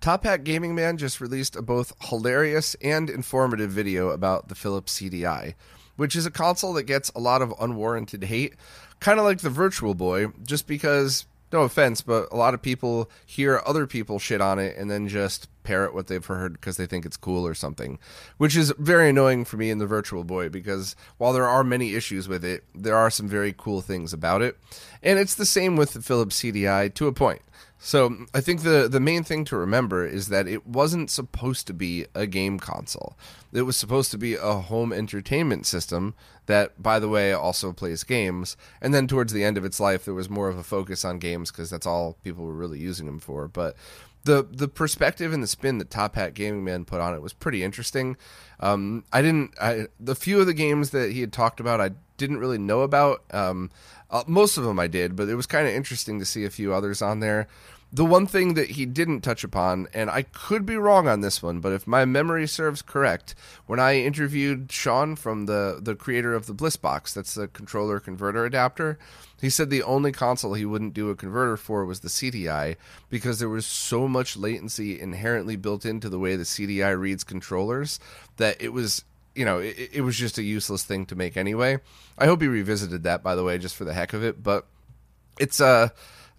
Top 0.00 0.24
Hat 0.24 0.44
Gaming 0.44 0.74
Man 0.74 0.98
just 0.98 1.20
released 1.20 1.56
a 1.56 1.62
both 1.62 1.92
hilarious 2.00 2.76
and 2.82 3.08
informative 3.10 3.70
video 3.70 4.10
about 4.10 4.48
the 4.48 4.54
Philips 4.54 4.98
CDI, 4.98 5.54
which 5.96 6.14
is 6.14 6.26
a 6.26 6.30
console 6.30 6.74
that 6.74 6.84
gets 6.84 7.10
a 7.10 7.20
lot 7.20 7.42
of 7.42 7.54
unwarranted 7.58 8.24
hate, 8.24 8.54
kind 9.00 9.18
of 9.18 9.24
like 9.24 9.40
the 9.40 9.50
Virtual 9.50 9.94
Boy, 9.94 10.28
just 10.44 10.66
because 10.66 11.26
no 11.52 11.62
offense, 11.62 12.02
but 12.02 12.28
a 12.32 12.36
lot 12.36 12.54
of 12.54 12.62
people 12.62 13.10
hear 13.24 13.62
other 13.64 13.86
people 13.86 14.18
shit 14.18 14.40
on 14.40 14.58
it 14.58 14.76
and 14.76 14.90
then 14.90 15.08
just 15.08 15.48
parrot 15.62 15.94
what 15.94 16.06
they've 16.06 16.24
heard 16.24 16.54
because 16.54 16.76
they 16.76 16.86
think 16.86 17.06
it's 17.06 17.16
cool 17.16 17.46
or 17.46 17.54
something, 17.54 17.98
which 18.36 18.56
is 18.56 18.72
very 18.78 19.10
annoying 19.10 19.44
for 19.44 19.56
me 19.56 19.70
in 19.70 19.78
the 19.78 19.86
Virtual 19.86 20.24
Boy 20.24 20.48
because 20.48 20.96
while 21.18 21.32
there 21.32 21.46
are 21.46 21.64
many 21.64 21.94
issues 21.94 22.28
with 22.28 22.44
it, 22.44 22.64
there 22.74 22.96
are 22.96 23.10
some 23.10 23.28
very 23.28 23.54
cool 23.56 23.80
things 23.80 24.12
about 24.12 24.42
it. 24.42 24.56
And 25.02 25.18
it's 25.18 25.34
the 25.34 25.46
same 25.46 25.76
with 25.76 25.92
the 25.92 26.02
Philips 26.02 26.40
CDI 26.40 26.92
to 26.94 27.06
a 27.06 27.12
point. 27.12 27.42
So 27.86 28.26
I 28.34 28.40
think 28.40 28.62
the 28.62 28.88
the 28.88 28.98
main 28.98 29.22
thing 29.22 29.44
to 29.44 29.56
remember 29.56 30.04
is 30.04 30.26
that 30.26 30.48
it 30.48 30.66
wasn't 30.66 31.08
supposed 31.08 31.68
to 31.68 31.72
be 31.72 32.04
a 32.16 32.26
game 32.26 32.58
console. 32.58 33.16
It 33.52 33.62
was 33.62 33.76
supposed 33.76 34.10
to 34.10 34.18
be 34.18 34.34
a 34.34 34.54
home 34.54 34.92
entertainment 34.92 35.66
system 35.66 36.16
that, 36.46 36.82
by 36.82 36.98
the 36.98 37.08
way, 37.08 37.32
also 37.32 37.72
plays 37.72 38.02
games. 38.02 38.56
And 38.82 38.92
then 38.92 39.06
towards 39.06 39.32
the 39.32 39.44
end 39.44 39.56
of 39.56 39.64
its 39.64 39.78
life, 39.78 40.04
there 40.04 40.14
was 40.14 40.28
more 40.28 40.48
of 40.48 40.58
a 40.58 40.64
focus 40.64 41.04
on 41.04 41.20
games 41.20 41.52
because 41.52 41.70
that's 41.70 41.86
all 41.86 42.18
people 42.24 42.44
were 42.44 42.54
really 42.54 42.80
using 42.80 43.06
them 43.06 43.20
for. 43.20 43.46
But 43.46 43.76
the 44.24 44.42
the 44.42 44.66
perspective 44.66 45.32
and 45.32 45.40
the 45.40 45.46
spin 45.46 45.78
that 45.78 45.88
Top 45.88 46.16
Hat 46.16 46.34
Gaming 46.34 46.64
Man 46.64 46.84
put 46.84 47.00
on 47.00 47.14
it 47.14 47.22
was 47.22 47.34
pretty 47.34 47.62
interesting. 47.62 48.16
Um, 48.58 49.04
I 49.12 49.22
didn't 49.22 49.54
I, 49.60 49.86
the 50.00 50.16
few 50.16 50.40
of 50.40 50.46
the 50.46 50.54
games 50.54 50.90
that 50.90 51.12
he 51.12 51.20
had 51.20 51.32
talked 51.32 51.60
about 51.60 51.80
I 51.80 51.92
didn't 52.16 52.38
really 52.38 52.58
know 52.58 52.80
about. 52.80 53.22
Um, 53.32 53.70
uh, 54.10 54.24
most 54.26 54.56
of 54.56 54.64
them 54.64 54.78
I 54.78 54.86
did, 54.86 55.16
but 55.16 55.28
it 55.28 55.34
was 55.34 55.46
kind 55.46 55.66
of 55.68 55.74
interesting 55.74 56.18
to 56.18 56.24
see 56.24 56.44
a 56.44 56.50
few 56.50 56.72
others 56.72 57.00
on 57.00 57.20
there. 57.20 57.46
The 57.92 58.04
one 58.04 58.26
thing 58.26 58.54
that 58.54 58.70
he 58.70 58.84
didn't 58.84 59.20
touch 59.20 59.44
upon, 59.44 59.86
and 59.94 60.10
I 60.10 60.22
could 60.22 60.66
be 60.66 60.76
wrong 60.76 61.06
on 61.06 61.20
this 61.20 61.42
one, 61.42 61.60
but 61.60 61.72
if 61.72 61.86
my 61.86 62.04
memory 62.04 62.46
serves 62.48 62.82
correct, 62.82 63.34
when 63.66 63.78
I 63.78 64.00
interviewed 64.00 64.72
Sean 64.72 65.14
from 65.14 65.46
the, 65.46 65.78
the 65.80 65.94
creator 65.94 66.34
of 66.34 66.46
the 66.46 66.54
Blissbox, 66.54 67.14
that's 67.14 67.34
the 67.34 67.46
controller 67.46 68.00
converter 68.00 68.44
adapter, 68.44 68.98
he 69.40 69.48
said 69.48 69.70
the 69.70 69.84
only 69.84 70.10
console 70.12 70.54
he 70.54 70.64
wouldn't 70.64 70.94
do 70.94 71.10
a 71.10 71.14
converter 71.14 71.56
for 71.56 71.84
was 71.84 72.00
the 72.00 72.08
CDI 72.08 72.76
because 73.08 73.38
there 73.38 73.48
was 73.48 73.66
so 73.66 74.08
much 74.08 74.36
latency 74.36 75.00
inherently 75.00 75.56
built 75.56 75.86
into 75.86 76.08
the 76.08 76.18
way 76.18 76.34
the 76.34 76.42
CDI 76.42 76.98
reads 76.98 77.22
controllers 77.22 78.00
that 78.36 78.60
it 78.60 78.72
was 78.72 79.04
you 79.34 79.44
know, 79.44 79.58
it, 79.58 79.90
it, 79.92 80.00
was 80.00 80.16
just 80.16 80.38
a 80.38 80.42
useless 80.42 80.82
thing 80.82 81.04
to 81.04 81.14
make 81.14 81.36
anyway. 81.36 81.78
I 82.16 82.24
hope 82.24 82.40
he 82.40 82.48
revisited 82.48 83.02
that, 83.02 83.22
by 83.22 83.34
the 83.34 83.44
way, 83.44 83.58
just 83.58 83.76
for 83.76 83.84
the 83.84 83.92
heck 83.92 84.14
of 84.14 84.24
it. 84.24 84.42
But 84.42 84.64
it's 85.38 85.60
uh 85.60 85.90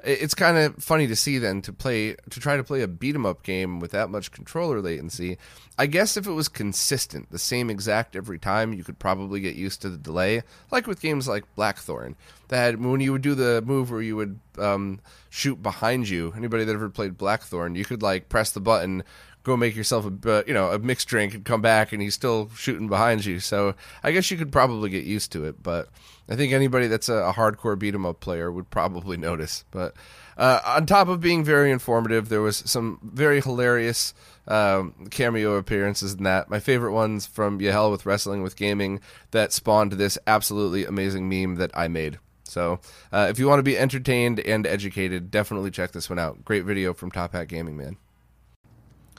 it's 0.03 0.33
kind 0.33 0.57
of 0.57 0.75
funny 0.83 1.07
to 1.07 1.15
see 1.15 1.37
then 1.37 1.61
to 1.63 1.73
play 1.73 2.15
to 2.29 2.39
try 2.39 2.55
to 2.55 2.63
play 2.63 2.81
a 2.81 2.87
beat 2.87 3.15
'em 3.15 3.25
up 3.25 3.43
game 3.43 3.79
with 3.79 3.91
that 3.91 4.09
much 4.09 4.31
controller 4.31 4.81
latency. 4.81 5.37
I 5.77 5.85
guess 5.85 6.17
if 6.17 6.27
it 6.27 6.31
was 6.31 6.47
consistent, 6.47 7.31
the 7.31 7.39
same 7.39 7.69
exact 7.69 8.15
every 8.15 8.39
time, 8.39 8.73
you 8.73 8.83
could 8.83 8.99
probably 8.99 9.39
get 9.39 9.55
used 9.55 9.81
to 9.81 9.89
the 9.89 9.97
delay. 9.97 10.43
Like 10.71 10.87
with 10.87 11.01
games 11.01 11.27
like 11.27 11.43
Blackthorne, 11.55 12.15
that 12.47 12.79
when 12.79 12.99
you 12.99 13.11
would 13.11 13.21
do 13.21 13.35
the 13.35 13.61
move 13.65 13.91
where 13.91 14.01
you 14.01 14.15
would 14.15 14.39
um, 14.57 14.99
shoot 15.29 15.61
behind 15.61 16.09
you. 16.09 16.33
Anybody 16.35 16.63
that 16.63 16.73
ever 16.73 16.89
played 16.89 17.17
Blackthorne, 17.17 17.75
you 17.75 17.85
could 17.85 18.01
like 18.01 18.29
press 18.29 18.51
the 18.51 18.59
button, 18.59 19.03
go 19.47 19.57
make 19.57 19.75
yourself 19.75 20.05
a 20.05 20.43
you 20.45 20.53
know 20.53 20.71
a 20.71 20.77
mixed 20.77 21.07
drink 21.07 21.33
and 21.33 21.45
come 21.45 21.61
back 21.61 21.93
and 21.93 22.01
he's 22.01 22.13
still 22.13 22.51
shooting 22.55 22.87
behind 22.87 23.25
you. 23.25 23.39
So 23.39 23.73
I 24.03 24.11
guess 24.11 24.29
you 24.29 24.37
could 24.37 24.51
probably 24.51 24.89
get 24.89 25.05
used 25.05 25.31
to 25.31 25.45
it, 25.45 25.63
but 25.63 25.87
I 26.29 26.35
think 26.35 26.51
anybody 26.51 26.87
that's 26.87 27.07
a, 27.07 27.15
a 27.15 27.33
hardcore 27.33 27.79
beat 27.79 27.95
'em 27.95 28.05
up 28.05 28.19
player 28.19 28.51
would 28.51 28.69
probably 28.69 29.15
notice. 29.29 29.63
But 29.71 29.95
uh, 30.37 30.59
on 30.65 30.85
top 30.85 31.07
of 31.07 31.21
being 31.21 31.45
very 31.45 31.71
informative, 31.71 32.27
there 32.27 32.41
was 32.41 32.57
some 32.57 32.99
very 33.01 33.41
hilarious 33.41 34.13
um, 34.49 35.07
cameo 35.09 35.55
appearances 35.55 36.13
in 36.13 36.23
that. 36.23 36.49
My 36.49 36.59
favorite 36.59 36.91
ones 36.91 37.25
from 37.25 37.61
Yahel 37.61 37.89
with 37.89 38.05
Wrestling 38.05 38.43
with 38.43 38.57
Gaming 38.57 38.99
that 39.31 39.53
spawned 39.53 39.93
this 39.93 40.17
absolutely 40.27 40.85
amazing 40.85 41.29
meme 41.29 41.55
that 41.55 41.71
I 41.73 41.87
made. 41.87 42.19
So 42.43 42.79
uh, 43.11 43.27
if 43.29 43.39
you 43.39 43.47
want 43.47 43.59
to 43.59 43.63
be 43.63 43.77
entertained 43.77 44.39
and 44.41 44.67
educated, 44.67 45.31
definitely 45.31 45.71
check 45.71 45.91
this 45.91 46.09
one 46.09 46.19
out. 46.19 46.43
Great 46.45 46.65
video 46.65 46.93
from 46.93 47.11
Top 47.11 47.33
Hat 47.33 47.47
Gaming 47.47 47.77
Man. 47.77 47.97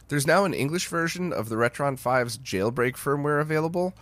There's 0.08 0.26
now 0.26 0.44
an 0.44 0.54
English 0.54 0.88
version 0.88 1.32
of 1.32 1.48
the 1.48 1.56
Retron 1.56 2.00
5's 2.00 2.38
jailbreak 2.38 2.94
firmware 2.94 3.40
available. 3.40 3.94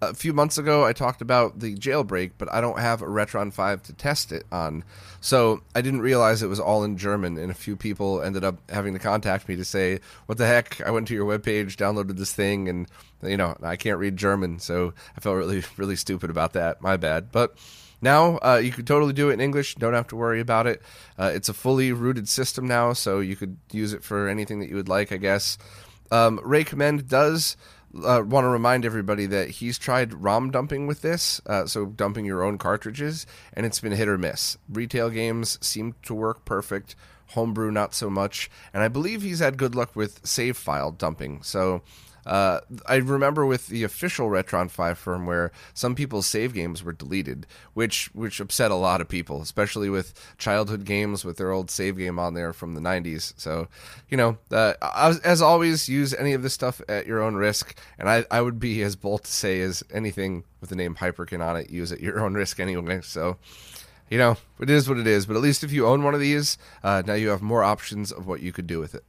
A 0.00 0.14
few 0.14 0.32
months 0.32 0.58
ago, 0.58 0.84
I 0.84 0.92
talked 0.92 1.20
about 1.20 1.58
the 1.58 1.74
jailbreak, 1.74 2.32
but 2.38 2.52
I 2.52 2.60
don't 2.60 2.78
have 2.78 3.02
a 3.02 3.06
Retron 3.06 3.52
5 3.52 3.82
to 3.82 3.92
test 3.92 4.30
it 4.30 4.44
on. 4.52 4.84
So 5.20 5.62
I 5.74 5.80
didn't 5.80 6.02
realize 6.02 6.40
it 6.40 6.46
was 6.46 6.60
all 6.60 6.84
in 6.84 6.96
German, 6.96 7.36
and 7.36 7.50
a 7.50 7.54
few 7.54 7.74
people 7.74 8.22
ended 8.22 8.44
up 8.44 8.58
having 8.70 8.92
to 8.92 9.00
contact 9.00 9.48
me 9.48 9.56
to 9.56 9.64
say, 9.64 9.98
What 10.26 10.38
the 10.38 10.46
heck? 10.46 10.80
I 10.82 10.92
went 10.92 11.08
to 11.08 11.14
your 11.14 11.26
webpage, 11.26 11.74
downloaded 11.74 12.16
this 12.16 12.32
thing, 12.32 12.68
and, 12.68 12.86
you 13.24 13.36
know, 13.36 13.56
I 13.60 13.74
can't 13.74 13.98
read 13.98 14.16
German. 14.16 14.60
So 14.60 14.94
I 15.16 15.20
felt 15.20 15.36
really, 15.36 15.64
really 15.76 15.96
stupid 15.96 16.30
about 16.30 16.52
that. 16.52 16.80
My 16.80 16.96
bad. 16.96 17.32
But 17.32 17.58
now 18.00 18.38
uh, 18.38 18.60
you 18.62 18.70
could 18.70 18.86
totally 18.86 19.12
do 19.12 19.30
it 19.30 19.34
in 19.34 19.40
English. 19.40 19.74
Don't 19.76 19.94
have 19.94 20.08
to 20.08 20.16
worry 20.16 20.40
about 20.40 20.66
it. 20.66 20.82
Uh, 21.18 21.30
it's 21.34 21.48
a 21.48 21.54
fully 21.54 21.92
rooted 21.92 22.28
system 22.28 22.66
now, 22.66 22.92
so 22.92 23.20
you 23.20 23.36
could 23.36 23.56
use 23.72 23.92
it 23.92 24.04
for 24.04 24.28
anything 24.28 24.60
that 24.60 24.68
you 24.68 24.76
would 24.76 24.88
like, 24.88 25.12
I 25.12 25.16
guess. 25.16 25.58
Um, 26.10 26.40
Ray 26.42 26.64
does 26.64 27.56
uh, 27.94 28.22
want 28.24 28.44
to 28.44 28.48
remind 28.48 28.84
everybody 28.84 29.26
that 29.26 29.50
he's 29.50 29.78
tried 29.78 30.14
ROM 30.14 30.50
dumping 30.50 30.86
with 30.86 31.02
this, 31.02 31.40
uh, 31.46 31.66
so 31.66 31.86
dumping 31.86 32.24
your 32.24 32.42
own 32.42 32.58
cartridges, 32.58 33.26
and 33.52 33.64
it's 33.66 33.80
been 33.80 33.92
hit 33.92 34.08
or 34.08 34.18
miss. 34.18 34.58
Retail 34.68 35.10
games 35.10 35.58
seem 35.60 35.94
to 36.04 36.14
work 36.14 36.44
perfect, 36.44 36.94
homebrew 37.28 37.70
not 37.70 37.94
so 37.94 38.08
much, 38.10 38.50
and 38.72 38.82
I 38.82 38.88
believe 38.88 39.22
he's 39.22 39.40
had 39.40 39.56
good 39.56 39.74
luck 39.74 39.94
with 39.96 40.26
save 40.26 40.56
file 40.56 40.90
dumping. 40.90 41.42
So 41.42 41.82
uh, 42.26 42.60
I 42.86 42.96
remember 42.96 43.46
with 43.46 43.68
the 43.68 43.84
official 43.84 44.28
Retron 44.28 44.70
5 44.70 45.02
firmware, 45.02 45.50
some 45.74 45.94
people's 45.94 46.26
save 46.26 46.52
games 46.52 46.82
were 46.82 46.92
deleted, 46.92 47.46
which 47.74 48.10
which 48.14 48.40
upset 48.40 48.70
a 48.70 48.74
lot 48.74 49.00
of 49.00 49.08
people, 49.08 49.40
especially 49.40 49.88
with 49.88 50.14
childhood 50.36 50.84
games 50.84 51.24
with 51.24 51.36
their 51.36 51.50
old 51.50 51.70
save 51.70 51.96
game 51.96 52.18
on 52.18 52.34
there 52.34 52.52
from 52.52 52.74
the 52.74 52.80
90s. 52.80 53.32
So, 53.36 53.68
you 54.08 54.16
know, 54.16 54.38
uh, 54.50 54.74
as, 54.94 55.18
as, 55.20 55.42
always, 55.42 55.88
use 55.88 56.12
any 56.14 56.32
of 56.32 56.42
this 56.42 56.54
stuff 56.54 56.80
at 56.88 57.06
your 57.06 57.22
own 57.22 57.34
risk. 57.36 57.78
And 57.98 58.08
I, 58.08 58.24
I 58.30 58.40
would 58.40 58.58
be 58.58 58.82
as 58.82 58.96
bold 58.96 59.24
to 59.24 59.32
say 59.32 59.60
as 59.60 59.82
anything 59.92 60.44
with 60.60 60.70
the 60.70 60.76
name 60.76 60.96
Hyperkin 60.96 61.44
on 61.44 61.56
it, 61.56 61.70
use 61.70 61.92
at 61.92 62.00
your 62.00 62.20
own 62.20 62.34
risk 62.34 62.60
anyway. 62.60 63.00
So, 63.02 63.36
you 64.10 64.18
know, 64.18 64.36
it 64.60 64.70
is 64.70 64.88
what 64.88 64.98
it 64.98 65.06
is. 65.06 65.26
But 65.26 65.36
at 65.36 65.42
least 65.42 65.64
if 65.64 65.72
you 65.72 65.86
own 65.86 66.02
one 66.02 66.14
of 66.14 66.20
these, 66.20 66.58
uh, 66.82 67.02
now 67.06 67.14
you 67.14 67.28
have 67.28 67.42
more 67.42 67.64
options 67.64 68.12
of 68.12 68.26
what 68.26 68.40
you 68.40 68.52
could 68.52 68.66
do 68.66 68.80
with 68.80 68.94
it. 68.94 69.04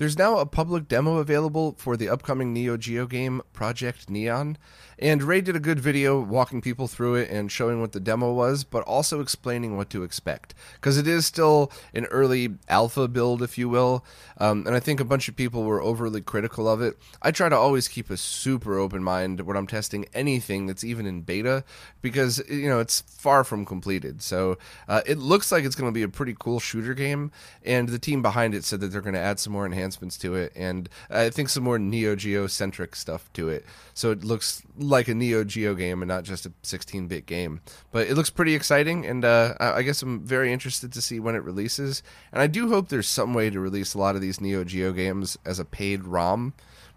There's 0.00 0.16
now 0.16 0.38
a 0.38 0.46
public 0.46 0.88
demo 0.88 1.18
available 1.18 1.74
for 1.76 1.94
the 1.94 2.08
upcoming 2.08 2.54
Neo 2.54 2.78
Geo 2.78 3.04
game 3.04 3.42
Project 3.52 4.08
Neon, 4.08 4.56
and 5.00 5.22
Ray 5.22 5.40
did 5.40 5.56
a 5.56 5.60
good 5.60 5.80
video 5.80 6.20
walking 6.20 6.60
people 6.60 6.86
through 6.86 7.16
it 7.16 7.30
and 7.30 7.50
showing 7.50 7.80
what 7.80 7.92
the 7.92 8.00
demo 8.00 8.32
was, 8.32 8.64
but 8.64 8.84
also 8.84 9.20
explaining 9.20 9.76
what 9.76 9.90
to 9.90 10.02
expect. 10.02 10.54
Because 10.74 10.98
it 10.98 11.08
is 11.08 11.26
still 11.26 11.72
an 11.94 12.04
early 12.06 12.56
alpha 12.68 13.08
build, 13.08 13.42
if 13.42 13.58
you 13.58 13.68
will, 13.68 14.04
um, 14.38 14.66
and 14.66 14.76
I 14.76 14.80
think 14.80 15.00
a 15.00 15.04
bunch 15.04 15.28
of 15.28 15.36
people 15.36 15.64
were 15.64 15.82
overly 15.82 16.20
critical 16.20 16.68
of 16.68 16.80
it. 16.80 16.98
I 17.22 17.30
try 17.30 17.48
to 17.48 17.56
always 17.56 17.88
keep 17.88 18.10
a 18.10 18.16
super 18.16 18.78
open 18.78 19.02
mind 19.02 19.40
when 19.40 19.56
I'm 19.56 19.66
testing 19.66 20.04
anything 20.12 20.66
that's 20.66 20.84
even 20.84 21.06
in 21.06 21.22
beta, 21.22 21.64
because, 22.02 22.42
you 22.48 22.68
know, 22.68 22.80
it's 22.80 23.00
far 23.00 23.44
from 23.44 23.64
completed. 23.64 24.22
So 24.22 24.58
uh, 24.88 25.00
it 25.06 25.18
looks 25.18 25.50
like 25.50 25.64
it's 25.64 25.76
going 25.76 25.90
to 25.90 25.94
be 25.94 26.02
a 26.02 26.08
pretty 26.08 26.36
cool 26.38 26.60
shooter 26.60 26.94
game, 26.94 27.32
and 27.64 27.88
the 27.88 27.98
team 27.98 28.22
behind 28.22 28.54
it 28.54 28.64
said 28.64 28.80
that 28.80 28.88
they're 28.88 29.00
going 29.00 29.14
to 29.14 29.20
add 29.20 29.38
some 29.38 29.52
more 29.52 29.66
enhancements 29.66 30.18
to 30.18 30.34
it, 30.34 30.52
and 30.54 30.88
I 31.08 31.30
think 31.30 31.48
some 31.48 31.64
more 31.64 31.78
Neo 31.78 32.16
Geo 32.16 32.46
centric 32.46 32.94
stuff 32.96 33.32
to 33.32 33.48
it. 33.48 33.64
So 33.94 34.10
it 34.10 34.24
looks 34.24 34.62
like 34.90 35.08
a 35.08 35.14
Neo 35.14 35.44
Geo 35.44 35.74
game 35.74 36.02
and 36.02 36.08
not 36.08 36.24
just 36.24 36.46
a 36.46 36.52
16 36.62 37.06
bit 37.06 37.26
game. 37.26 37.60
But 37.92 38.08
it 38.08 38.14
looks 38.14 38.30
pretty 38.30 38.54
exciting, 38.54 39.06
and 39.06 39.24
uh, 39.24 39.54
I 39.58 39.82
guess 39.82 40.02
I'm 40.02 40.20
very 40.26 40.52
interested 40.52 40.92
to 40.92 41.02
see 41.02 41.20
when 41.20 41.34
it 41.34 41.42
releases. 41.42 42.02
And 42.32 42.42
I 42.42 42.46
do 42.46 42.68
hope 42.68 42.88
there's 42.88 43.08
some 43.08 43.32
way 43.32 43.50
to 43.50 43.60
release 43.60 43.94
a 43.94 43.98
lot 43.98 44.16
of 44.16 44.20
these 44.20 44.40
Neo 44.40 44.64
Geo 44.64 44.92
games 44.92 45.38
as 45.44 45.58
a 45.58 45.64
paid 45.64 46.04
ROM 46.04 46.52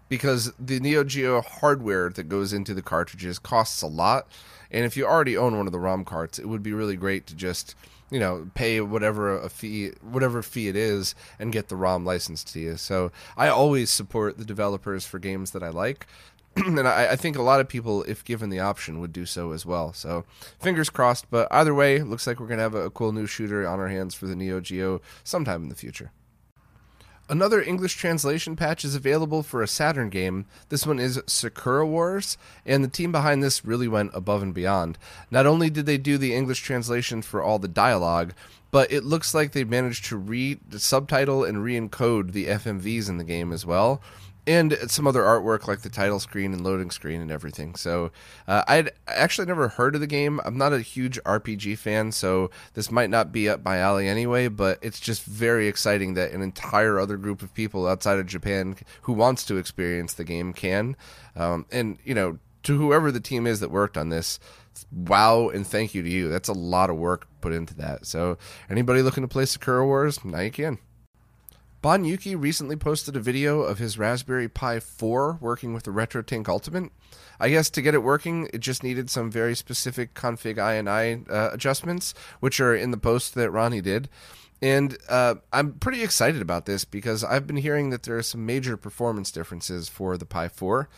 because 0.08 0.52
the 0.58 0.80
Neo 0.80 1.04
Geo 1.04 1.40
hardware 1.40 2.10
that 2.10 2.28
goes 2.28 2.52
into 2.52 2.74
the 2.74 2.82
cartridges 2.82 3.38
costs 3.38 3.82
a 3.82 3.86
lot. 3.86 4.28
And 4.70 4.84
if 4.84 4.96
you 4.96 5.06
already 5.06 5.36
own 5.36 5.56
one 5.56 5.66
of 5.66 5.72
the 5.72 5.78
ROM 5.78 6.04
carts, 6.04 6.38
it 6.38 6.48
would 6.48 6.62
be 6.62 6.72
really 6.72 6.96
great 6.96 7.26
to 7.28 7.34
just 7.34 7.74
you 8.10 8.20
know 8.20 8.48
pay 8.54 8.80
whatever 8.80 9.36
a 9.36 9.48
fee 9.48 9.90
whatever 10.02 10.42
fee 10.42 10.68
it 10.68 10.76
is 10.76 11.14
and 11.38 11.52
get 11.52 11.68
the 11.68 11.76
ROM 11.76 12.04
licensed 12.04 12.52
to 12.52 12.60
you. 12.60 12.76
So 12.76 13.10
I 13.36 13.48
always 13.48 13.90
support 13.90 14.38
the 14.38 14.44
developers 14.44 15.04
for 15.06 15.18
games 15.18 15.52
that 15.52 15.62
I 15.62 15.70
like. 15.70 16.06
and 16.66 16.86
I, 16.86 17.12
I, 17.12 17.16
think 17.16 17.36
a 17.36 17.42
lot 17.42 17.60
of 17.60 17.68
people, 17.68 18.04
if 18.04 18.24
given 18.24 18.48
the 18.48 18.60
option, 18.60 19.00
would 19.00 19.12
do 19.12 19.26
so 19.26 19.50
as 19.50 19.66
well. 19.66 19.92
So, 19.92 20.24
fingers 20.60 20.88
crossed. 20.88 21.28
But 21.30 21.48
either 21.50 21.74
way, 21.74 22.00
looks 22.00 22.26
like 22.26 22.38
we're 22.38 22.46
going 22.46 22.58
to 22.58 22.62
have 22.62 22.74
a, 22.74 22.86
a 22.86 22.90
cool 22.90 23.12
new 23.12 23.26
shooter 23.26 23.66
on 23.66 23.80
our 23.80 23.88
hands 23.88 24.14
for 24.14 24.26
the 24.26 24.36
Neo 24.36 24.60
Geo 24.60 25.00
sometime 25.24 25.64
in 25.64 25.68
the 25.68 25.74
future. 25.74 26.12
Another 27.28 27.62
English 27.62 27.94
translation 27.96 28.54
patch 28.54 28.84
is 28.84 28.94
available 28.94 29.42
for 29.42 29.62
a 29.62 29.68
Saturn 29.68 30.10
game. 30.10 30.44
This 30.68 30.86
one 30.86 31.00
is 31.00 31.20
Sakura 31.26 31.86
Wars, 31.86 32.36
and 32.66 32.84
the 32.84 32.88
team 32.88 33.12
behind 33.12 33.42
this 33.42 33.64
really 33.64 33.88
went 33.88 34.10
above 34.14 34.42
and 34.42 34.52
beyond. 34.52 34.98
Not 35.30 35.46
only 35.46 35.70
did 35.70 35.86
they 35.86 35.96
do 35.96 36.18
the 36.18 36.34
English 36.34 36.60
translation 36.60 37.22
for 37.22 37.42
all 37.42 37.58
the 37.58 37.66
dialogue, 37.66 38.34
but 38.70 38.92
it 38.92 39.04
looks 39.04 39.32
like 39.32 39.52
they 39.52 39.64
managed 39.64 40.04
to 40.06 40.18
re 40.18 40.58
subtitle 40.76 41.44
and 41.44 41.64
re 41.64 41.80
encode 41.80 42.32
the 42.32 42.46
FMVs 42.46 43.08
in 43.08 43.16
the 43.16 43.24
game 43.24 43.52
as 43.52 43.64
well 43.64 44.02
and 44.46 44.76
some 44.88 45.06
other 45.06 45.22
artwork 45.22 45.66
like 45.66 45.80
the 45.80 45.88
title 45.88 46.20
screen 46.20 46.52
and 46.52 46.62
loading 46.62 46.90
screen 46.90 47.20
and 47.22 47.30
everything. 47.30 47.74
So 47.74 48.10
uh, 48.46 48.62
I'd 48.68 48.92
actually 49.06 49.46
never 49.46 49.68
heard 49.68 49.94
of 49.94 50.00
the 50.00 50.06
game. 50.06 50.40
I'm 50.44 50.58
not 50.58 50.72
a 50.72 50.80
huge 50.80 51.18
RPG 51.24 51.78
fan, 51.78 52.12
so 52.12 52.50
this 52.74 52.90
might 52.90 53.10
not 53.10 53.32
be 53.32 53.48
up 53.48 53.64
my 53.64 53.78
alley 53.78 54.08
anyway. 54.08 54.48
But 54.48 54.78
it's 54.82 55.00
just 55.00 55.24
very 55.24 55.68
exciting 55.68 56.14
that 56.14 56.32
an 56.32 56.42
entire 56.42 56.98
other 56.98 57.16
group 57.16 57.42
of 57.42 57.54
people 57.54 57.86
outside 57.86 58.18
of 58.18 58.26
Japan 58.26 58.76
who 59.02 59.12
wants 59.12 59.44
to 59.46 59.56
experience 59.56 60.14
the 60.14 60.24
game 60.24 60.52
can. 60.52 60.96
Um, 61.36 61.66
and 61.72 61.98
you 62.04 62.14
know, 62.14 62.38
to 62.64 62.76
whoever 62.76 63.10
the 63.10 63.20
team 63.20 63.46
is 63.46 63.60
that 63.60 63.70
worked 63.70 63.96
on 63.96 64.10
this. 64.10 64.38
Wow 64.90 65.50
and 65.50 65.64
thank 65.64 65.94
you 65.94 66.02
to 66.02 66.08
you. 66.08 66.28
That's 66.28 66.48
a 66.48 66.52
lot 66.52 66.90
of 66.90 66.96
work 66.96 67.28
put 67.40 67.52
into 67.52 67.74
that. 67.76 68.06
So, 68.06 68.38
anybody 68.68 69.02
looking 69.02 69.22
to 69.22 69.28
play 69.28 69.46
Sakura 69.46 69.86
Wars, 69.86 70.24
now 70.24 70.40
you 70.40 70.50
can. 70.50 70.78
Bon 71.84 72.02
Yuki 72.02 72.34
recently 72.34 72.76
posted 72.76 73.14
a 73.14 73.20
video 73.20 73.60
of 73.60 73.76
his 73.76 73.98
Raspberry 73.98 74.48
Pi 74.48 74.80
4 74.80 75.36
working 75.38 75.74
with 75.74 75.82
the 75.82 75.90
RetroTink 75.90 76.48
Ultimate. 76.48 76.90
I 77.38 77.50
guess 77.50 77.68
to 77.68 77.82
get 77.82 77.92
it 77.92 78.02
working, 78.02 78.48
it 78.54 78.60
just 78.60 78.82
needed 78.82 79.10
some 79.10 79.30
very 79.30 79.54
specific 79.54 80.14
config 80.14 80.56
INI 80.56 81.30
uh, 81.30 81.50
adjustments, 81.52 82.14
which 82.40 82.58
are 82.58 82.74
in 82.74 82.90
the 82.90 82.96
post 82.96 83.34
that 83.34 83.50
Ronnie 83.50 83.82
did. 83.82 84.08
And 84.62 84.96
uh, 85.10 85.34
I'm 85.52 85.74
pretty 85.74 86.02
excited 86.02 86.40
about 86.40 86.64
this 86.64 86.86
because 86.86 87.22
I've 87.22 87.46
been 87.46 87.58
hearing 87.58 87.90
that 87.90 88.04
there 88.04 88.16
are 88.16 88.22
some 88.22 88.46
major 88.46 88.78
performance 88.78 89.30
differences 89.30 89.86
for 89.86 90.16
the 90.16 90.24
Pi 90.24 90.48
4 90.48 90.88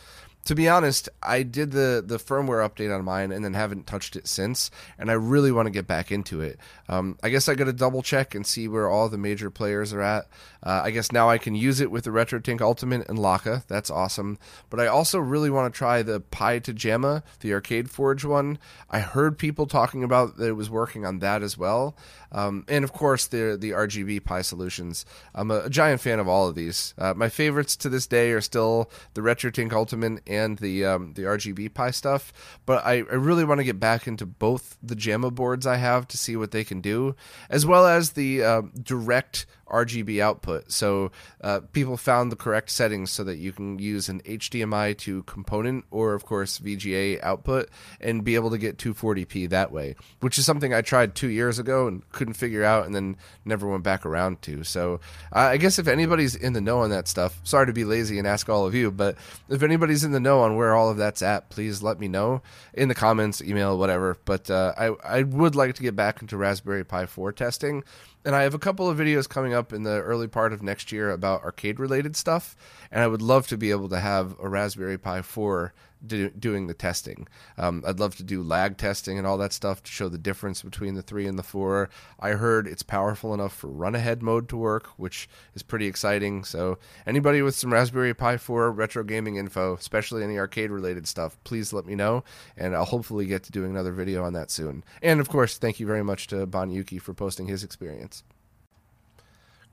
to 0.47 0.55
be 0.55 0.69
honest, 0.69 1.09
I 1.21 1.43
did 1.43 1.71
the 1.71 2.01
the 2.05 2.15
firmware 2.15 2.65
update 2.65 2.95
on 2.97 3.03
mine 3.03 3.33
and 3.33 3.43
then 3.43 3.53
haven't 3.53 3.85
touched 3.85 4.15
it 4.15 4.27
since, 4.29 4.71
and 4.97 5.11
I 5.11 5.13
really 5.13 5.51
want 5.51 5.65
to 5.65 5.71
get 5.71 5.87
back 5.87 6.09
into 6.09 6.39
it. 6.39 6.57
Um, 6.87 7.17
I 7.21 7.27
guess 7.27 7.49
I 7.49 7.55
got 7.55 7.65
to 7.65 7.73
double 7.73 8.01
check 8.01 8.33
and 8.33 8.47
see 8.47 8.69
where 8.69 8.89
all 8.89 9.09
the 9.09 9.17
major 9.17 9.51
players 9.51 9.91
are 9.91 10.01
at. 10.01 10.29
Uh, 10.63 10.83
I 10.85 10.91
guess 10.91 11.11
now 11.11 11.29
I 11.29 11.37
can 11.37 11.53
use 11.53 11.81
it 11.81 11.91
with 11.91 12.05
the 12.05 12.11
RetroTink 12.11 12.61
Ultimate 12.61 13.09
and 13.09 13.19
Lakka. 13.19 13.67
That's 13.67 13.91
awesome. 13.91 14.39
But 14.69 14.79
I 14.79 14.87
also 14.87 15.19
really 15.19 15.49
want 15.49 15.73
to 15.73 15.77
try 15.77 16.01
the 16.01 16.21
Pi2Jamma, 16.21 17.23
the 17.41 17.53
Arcade 17.53 17.89
Forge 17.91 18.23
one. 18.23 18.57
I 18.89 18.99
heard 18.99 19.37
people 19.37 19.65
talking 19.65 20.01
about 20.01 20.37
that 20.37 20.47
it 20.47 20.53
was 20.53 20.69
working 20.69 21.05
on 21.05 21.19
that 21.19 21.43
as 21.43 21.57
well. 21.57 21.97
Um, 22.31 22.63
and 22.69 22.85
of 22.85 22.93
course, 22.93 23.27
the 23.27 23.57
the 23.59 23.71
RGB 23.71 24.23
Pi 24.23 24.41
solutions. 24.41 25.05
I'm 25.35 25.51
a, 25.51 25.65
a 25.65 25.69
giant 25.69 25.99
fan 25.99 26.19
of 26.19 26.27
all 26.29 26.47
of 26.47 26.55
these. 26.55 26.93
Uh, 26.97 27.13
my 27.13 27.27
favorites 27.27 27.75
to 27.77 27.89
this 27.89 28.07
day 28.07 28.31
are 28.31 28.41
still 28.41 28.89
the 29.13 29.21
RetroTink 29.21 29.73
Ultimate 29.73 30.07
and 30.07 30.21
the 30.59 30.85
um, 30.85 31.13
the 31.13 31.23
RGB 31.23 31.73
Pi 31.73 31.91
stuff. 31.91 32.59
But 32.65 32.85
I, 32.85 32.93
I 32.93 33.15
really 33.15 33.45
want 33.45 33.59
to 33.59 33.63
get 33.63 33.79
back 33.79 34.07
into 34.07 34.25
both 34.25 34.77
the 34.81 34.95
Jamma 34.95 35.33
boards 35.33 35.65
I 35.65 35.77
have 35.77 36.07
to 36.09 36.17
see 36.17 36.35
what 36.35 36.51
they 36.51 36.63
can 36.63 36.81
do, 36.81 37.15
as 37.49 37.65
well 37.65 37.85
as 37.85 38.11
the 38.11 38.43
uh, 38.43 38.61
direct 38.81 39.45
RGB 39.69 40.21
output. 40.21 40.71
So 40.71 41.11
uh, 41.41 41.61
people 41.71 41.97
found 41.97 42.31
the 42.31 42.35
correct 42.35 42.69
settings 42.69 43.11
so 43.11 43.23
that 43.23 43.37
you 43.37 43.51
can 43.51 43.79
use 43.79 44.09
an 44.09 44.21
HDMI 44.21 44.97
to 44.99 45.23
component 45.23 45.85
or, 45.91 46.13
of 46.13 46.25
course, 46.25 46.59
VGA 46.59 47.21
output 47.23 47.69
and 47.99 48.23
be 48.23 48.35
able 48.35 48.49
to 48.51 48.57
get 48.57 48.77
240p 48.77 49.49
that 49.49 49.71
way, 49.71 49.95
which 50.19 50.37
is 50.37 50.45
something 50.45 50.73
I 50.73 50.81
tried 50.81 51.15
two 51.15 51.29
years 51.29 51.59
ago 51.59 51.87
and 51.87 52.09
couldn't 52.11 52.35
figure 52.35 52.63
out 52.63 52.85
and 52.85 52.95
then 52.95 53.17
never 53.45 53.67
went 53.67 53.83
back 53.83 54.05
around 54.05 54.41
to. 54.43 54.63
So 54.63 54.99
uh, 55.35 55.39
I 55.39 55.57
guess 55.57 55.79
if 55.79 55.87
anybody's 55.87 56.35
in 56.35 56.53
the 56.53 56.61
know 56.61 56.79
on 56.79 56.89
that 56.89 57.07
stuff, 57.07 57.39
sorry 57.43 57.67
to 57.67 57.73
be 57.73 57.85
lazy 57.85 58.17
and 58.17 58.27
ask 58.27 58.49
all 58.49 58.65
of 58.65 58.73
you, 58.73 58.91
but 58.91 59.15
if 59.49 59.63
anybody's 59.63 60.03
in 60.03 60.11
the 60.11 60.19
know 60.19 60.41
on 60.41 60.55
where 60.55 60.75
all 60.75 60.89
of 60.89 60.97
that's 60.97 61.21
at, 61.21 61.49
please 61.49 61.81
let 61.83 61.99
me 61.99 62.07
know 62.07 62.41
in 62.73 62.87
the 62.87 62.95
comments, 62.95 63.41
email, 63.41 63.77
whatever. 63.77 64.17
But 64.25 64.49
uh, 64.49 64.73
I, 64.77 64.87
I 65.03 65.23
would 65.23 65.55
like 65.55 65.75
to 65.75 65.81
get 65.81 65.95
back 65.95 66.21
into 66.21 66.37
Raspberry 66.37 66.83
Pi 66.83 67.05
4 67.05 67.31
testing 67.31 67.83
and 68.27 68.35
I 68.35 68.43
have 68.43 68.53
a 68.53 68.59
couple 68.59 68.89
of 68.89 68.97
videos 68.97 69.29
coming 69.29 69.53
up 69.53 69.71
in 69.71 69.83
the 69.83 70.01
early 70.01 70.27
part 70.27 70.51
of 70.51 70.61
next 70.61 70.91
year 70.91 71.11
about 71.11 71.43
arcade 71.43 71.79
related 71.79 72.17
stuff. 72.17 72.57
And 72.91 73.01
I 73.01 73.07
would 73.07 73.21
love 73.21 73.47
to 73.47 73.57
be 73.57 73.71
able 73.71 73.87
to 73.87 74.01
have 74.01 74.35
a 74.43 74.49
Raspberry 74.49 74.97
Pi 74.97 75.21
4 75.21 75.73
do, 76.05 76.29
doing 76.29 76.67
the 76.67 76.73
testing. 76.73 77.27
Um, 77.57 77.83
I'd 77.85 77.99
love 77.99 78.15
to 78.17 78.23
do 78.23 78.43
lag 78.43 78.77
testing 78.77 79.17
and 79.17 79.25
all 79.25 79.37
that 79.39 79.53
stuff 79.53 79.83
to 79.83 79.91
show 79.91 80.09
the 80.09 80.17
difference 80.17 80.61
between 80.61 80.95
the 80.95 81.01
three 81.01 81.27
and 81.27 81.37
the 81.37 81.43
four. 81.43 81.89
I 82.19 82.31
heard 82.31 82.67
it's 82.67 82.83
powerful 82.83 83.33
enough 83.33 83.53
for 83.53 83.67
run 83.67 83.95
ahead 83.95 84.21
mode 84.21 84.49
to 84.49 84.57
work, 84.57 84.87
which 84.97 85.29
is 85.55 85.63
pretty 85.63 85.87
exciting. 85.87 86.43
So, 86.43 86.77
anybody 87.05 87.41
with 87.41 87.55
some 87.55 87.73
Raspberry 87.73 88.13
Pi 88.13 88.37
4 88.37 88.71
retro 88.71 89.03
gaming 89.03 89.35
info, 89.35 89.75
especially 89.75 90.23
any 90.23 90.37
arcade 90.37 90.71
related 90.71 91.07
stuff, 91.07 91.37
please 91.43 91.73
let 91.73 91.85
me 91.85 91.95
know, 91.95 92.23
and 92.55 92.75
I'll 92.75 92.85
hopefully 92.85 93.25
get 93.25 93.43
to 93.43 93.51
doing 93.51 93.71
another 93.71 93.91
video 93.91 94.23
on 94.23 94.33
that 94.33 94.51
soon. 94.51 94.83
And 95.01 95.19
of 95.19 95.29
course, 95.29 95.57
thank 95.57 95.79
you 95.79 95.87
very 95.87 96.03
much 96.03 96.27
to 96.27 96.45
Bon 96.45 96.69
Yuki 96.69 96.99
for 96.99 97.13
posting 97.13 97.47
his 97.47 97.63
experience. 97.63 98.23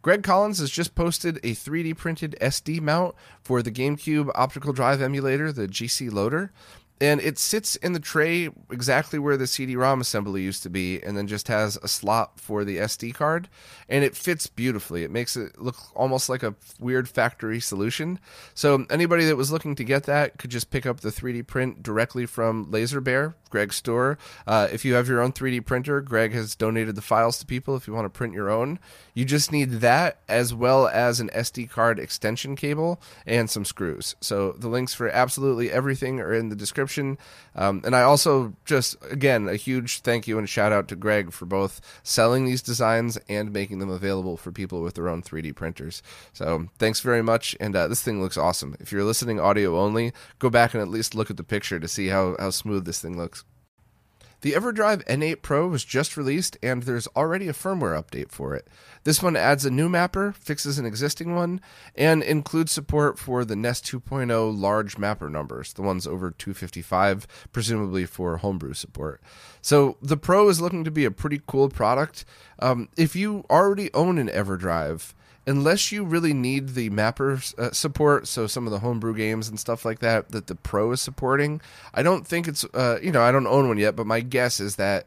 Greg 0.05 0.23
Collins 0.23 0.59
has 0.59 0.71
just 0.71 0.95
posted 0.95 1.39
a 1.39 1.55
3D 1.55 1.97
printed 1.97 2.37
SD 2.39 2.79
mount 2.79 3.15
for 3.41 3.63
the 3.63 3.71
GameCube 3.71 4.31
optical 4.35 4.75
drive 4.75 5.01
emulator, 5.01 5.51
the 5.51 5.67
GC 5.67 6.13
Loader 6.13 6.53
and 7.05 7.21
it 7.21 7.39
sits 7.39 7.77
in 7.77 7.93
the 7.93 8.01
tray 8.01 8.49
exactly 8.71 9.19
where 9.19 9.37
the 9.37 9.47
CD-ROM 9.47 10.01
assembly 10.01 10.41
used 10.41 10.63
to 10.63 10.71
be, 10.71 11.03
and 11.03 11.19
then 11.19 11.27
just 11.27 11.49
has 11.49 11.77
a 11.83 11.89
slot 11.89 12.41
for 12.41 12.65
the 12.65 12.79
SD 12.79 13.13
card, 13.13 13.51
and 13.91 14.03
it 14.03 14.17
fits 14.17 14.47
beautifully. 14.47 15.05
It 15.05 15.11
makes 15.11 15.37
it 15.37 15.61
look 15.61 15.77
almost 15.95 16.31
like 16.31 16.43
a 16.43 16.55
weird 16.81 17.07
factory 17.07 17.61
solution. 17.61 18.19
So 18.55 18.87
anybody 18.89 19.27
that 19.27 19.37
was 19.37 19.53
looking 19.53 19.75
to 19.75 19.85
get 19.85 20.05
that 20.05 20.39
could 20.39 20.51
just 20.51 20.71
pick 20.71 20.87
up 20.87 21.01
the 21.01 21.11
3D 21.11 21.47
print 21.47 21.83
directly 21.83 22.25
from 22.25 22.71
Laser 22.71 23.03
Bear, 23.03 23.37
Greg's 23.51 23.77
store. 23.77 24.17
Uh, 24.47 24.69
if 24.73 24.83
you 24.87 24.95
have 24.95 25.07
your 25.07 25.21
own 25.21 25.33
3D 25.33 25.67
printer, 25.67 26.01
Greg 26.01 26.33
has 26.33 26.57
donated 26.57 26.97
the 26.97 27.03
files 27.03 27.39
to 27.39 27.45
people. 27.47 27.77
If 27.77 27.87
you 27.87 27.93
want 27.93 28.07
to 28.07 28.19
print 28.19 28.33
your 28.33 28.49
own, 28.49 28.79
you 29.13 29.27
just 29.27 29.53
need 29.53 29.73
that 29.83 30.21
as 30.27 30.55
well 30.55 30.89
as 30.89 31.21
an 31.21 31.29
SD 31.35 31.69
card 31.69 31.99
extension 31.99 32.57
cable 32.57 32.99
and 33.27 33.51
some 33.51 33.67
screws. 33.67 34.17
So 34.23 34.53
the 34.53 34.69
links 34.69 34.95
for 34.95 35.11
absolutely 35.11 35.71
everything 35.71 36.19
are 36.19 36.33
in 36.33 36.49
the 36.49 36.57
description 36.57 36.94
description. 36.95 37.19
Um, 37.57 37.83
and 37.85 37.95
I 37.95 38.03
also 38.03 38.55
just, 38.65 38.97
again, 39.11 39.49
a 39.49 39.57
huge 39.57 40.01
thank 40.01 40.27
you 40.27 40.39
and 40.39 40.49
shout 40.49 40.73
out 40.73 40.89
to 40.89 40.97
Greg 40.97 41.33
for 41.33 41.47
both 41.47 41.81
selling 42.03 42.45
these 42.45 42.63
designs 42.63 43.17
and 43.29 43.53
making 43.53 43.79
them 43.79 43.91
available 43.91 44.37
for 44.37 44.51
people 44.51 44.83
with 44.83 44.95
their 44.95 45.09
own 45.09 45.23
3D 45.23 45.55
printers. 45.55 46.03
So 46.33 46.69
thanks 46.79 47.01
very 47.01 47.23
much. 47.23 47.57
And 47.61 47.77
uh, 47.77 47.89
this 47.89 48.03
thing 48.03 48.21
looks 48.21 48.37
awesome. 48.37 48.77
If 48.81 48.91
you're 48.91 49.05
listening 49.05 49.39
audio 49.39 49.79
only, 49.79 50.13
go 50.39 50.51
back 50.51 50.75
and 50.75 50.83
at 50.83 50.89
least 50.89 51.15
look 51.15 51.31
at 51.31 51.37
the 51.37 51.45
picture 51.45 51.79
to 51.79 51.89
see 51.89 52.09
how, 52.09 52.37
how 52.39 52.51
smooth 52.51 52.85
this 52.85 53.01
thing 53.01 53.17
looks. 53.17 53.45
The 54.45 54.53
EverDrive 54.53 55.03
N8 55.07 55.41
Pro 55.41 55.69
was 55.69 55.87
just 55.87 56.19
released, 56.19 56.59
and 56.63 56.83
there's 56.83 57.07
already 57.17 57.49
a 57.49 57.55
firmware 57.55 57.99
update 57.99 58.31
for 58.31 58.55
it. 58.55 58.69
This 59.05 59.23
one 59.23 59.37
adds 59.37 59.65
a 59.65 59.71
new 59.71 59.89
mapper, 59.89 60.33
fixes 60.33 60.79
an 60.79 60.85
existing 60.85 61.35
one, 61.35 61.63
and 61.95 62.23
includes 62.23 62.71
support 62.71 63.19
for 63.19 63.47
the 63.47 63.57
NES 63.57 63.81
2.0 63.81 64.61
large 64.61 64.99
mapper 64.99 65.31
numbers, 65.31 65.73
the 65.73 65.81
ones 65.81 66.07
over 66.07 66.31
255, 66.31 67.27
presumably 67.53 68.05
for 68.05 68.37
homebrew 68.37 68.75
support. 68.75 69.23
So 69.63 69.97
the 70.03 70.19
Pro 70.19 70.51
is 70.51 70.61
looking 70.61 70.85
to 70.85 70.91
be 70.91 71.07
a 71.07 71.11
pretty 71.11 71.41
cool 71.47 71.71
product. 71.71 72.27
Um, 72.59 72.91
if 72.99 73.17
you 73.17 73.47
already 73.49 73.91
own 73.95 74.19
an 74.19 74.29
EverDrive, 74.29 75.15
unless 75.47 75.93
you 75.93 76.05
really 76.05 76.33
need 76.33 76.71
the 76.71 76.91
mapper 76.91 77.41
uh, 77.59 77.71
support, 77.73 78.27
so 78.27 78.47
some 78.47 78.67
of 78.67 78.73
the 78.73 78.79
homebrew 78.81 79.15
games 79.15 79.49
and 79.49 79.59
stuff 79.59 79.85
like 79.85 80.01
that 80.01 80.31
that 80.31 80.47
the 80.47 80.55
Pro 80.55 80.93
is 80.93 81.01
supporting, 81.01 81.61
I 81.93 82.03
don't 82.03 82.27
think 82.27 82.49
it's 82.49 82.65
uh, 82.75 82.99
you 83.03 83.13
know 83.13 83.23
I 83.23 83.33
don't 83.33 83.47
own 83.47 83.69
one 83.69 83.79
yet, 83.79 83.97
but 83.97 84.07
my 84.07 84.21
guess 84.21 84.61
is 84.61 84.77
that 84.77 85.07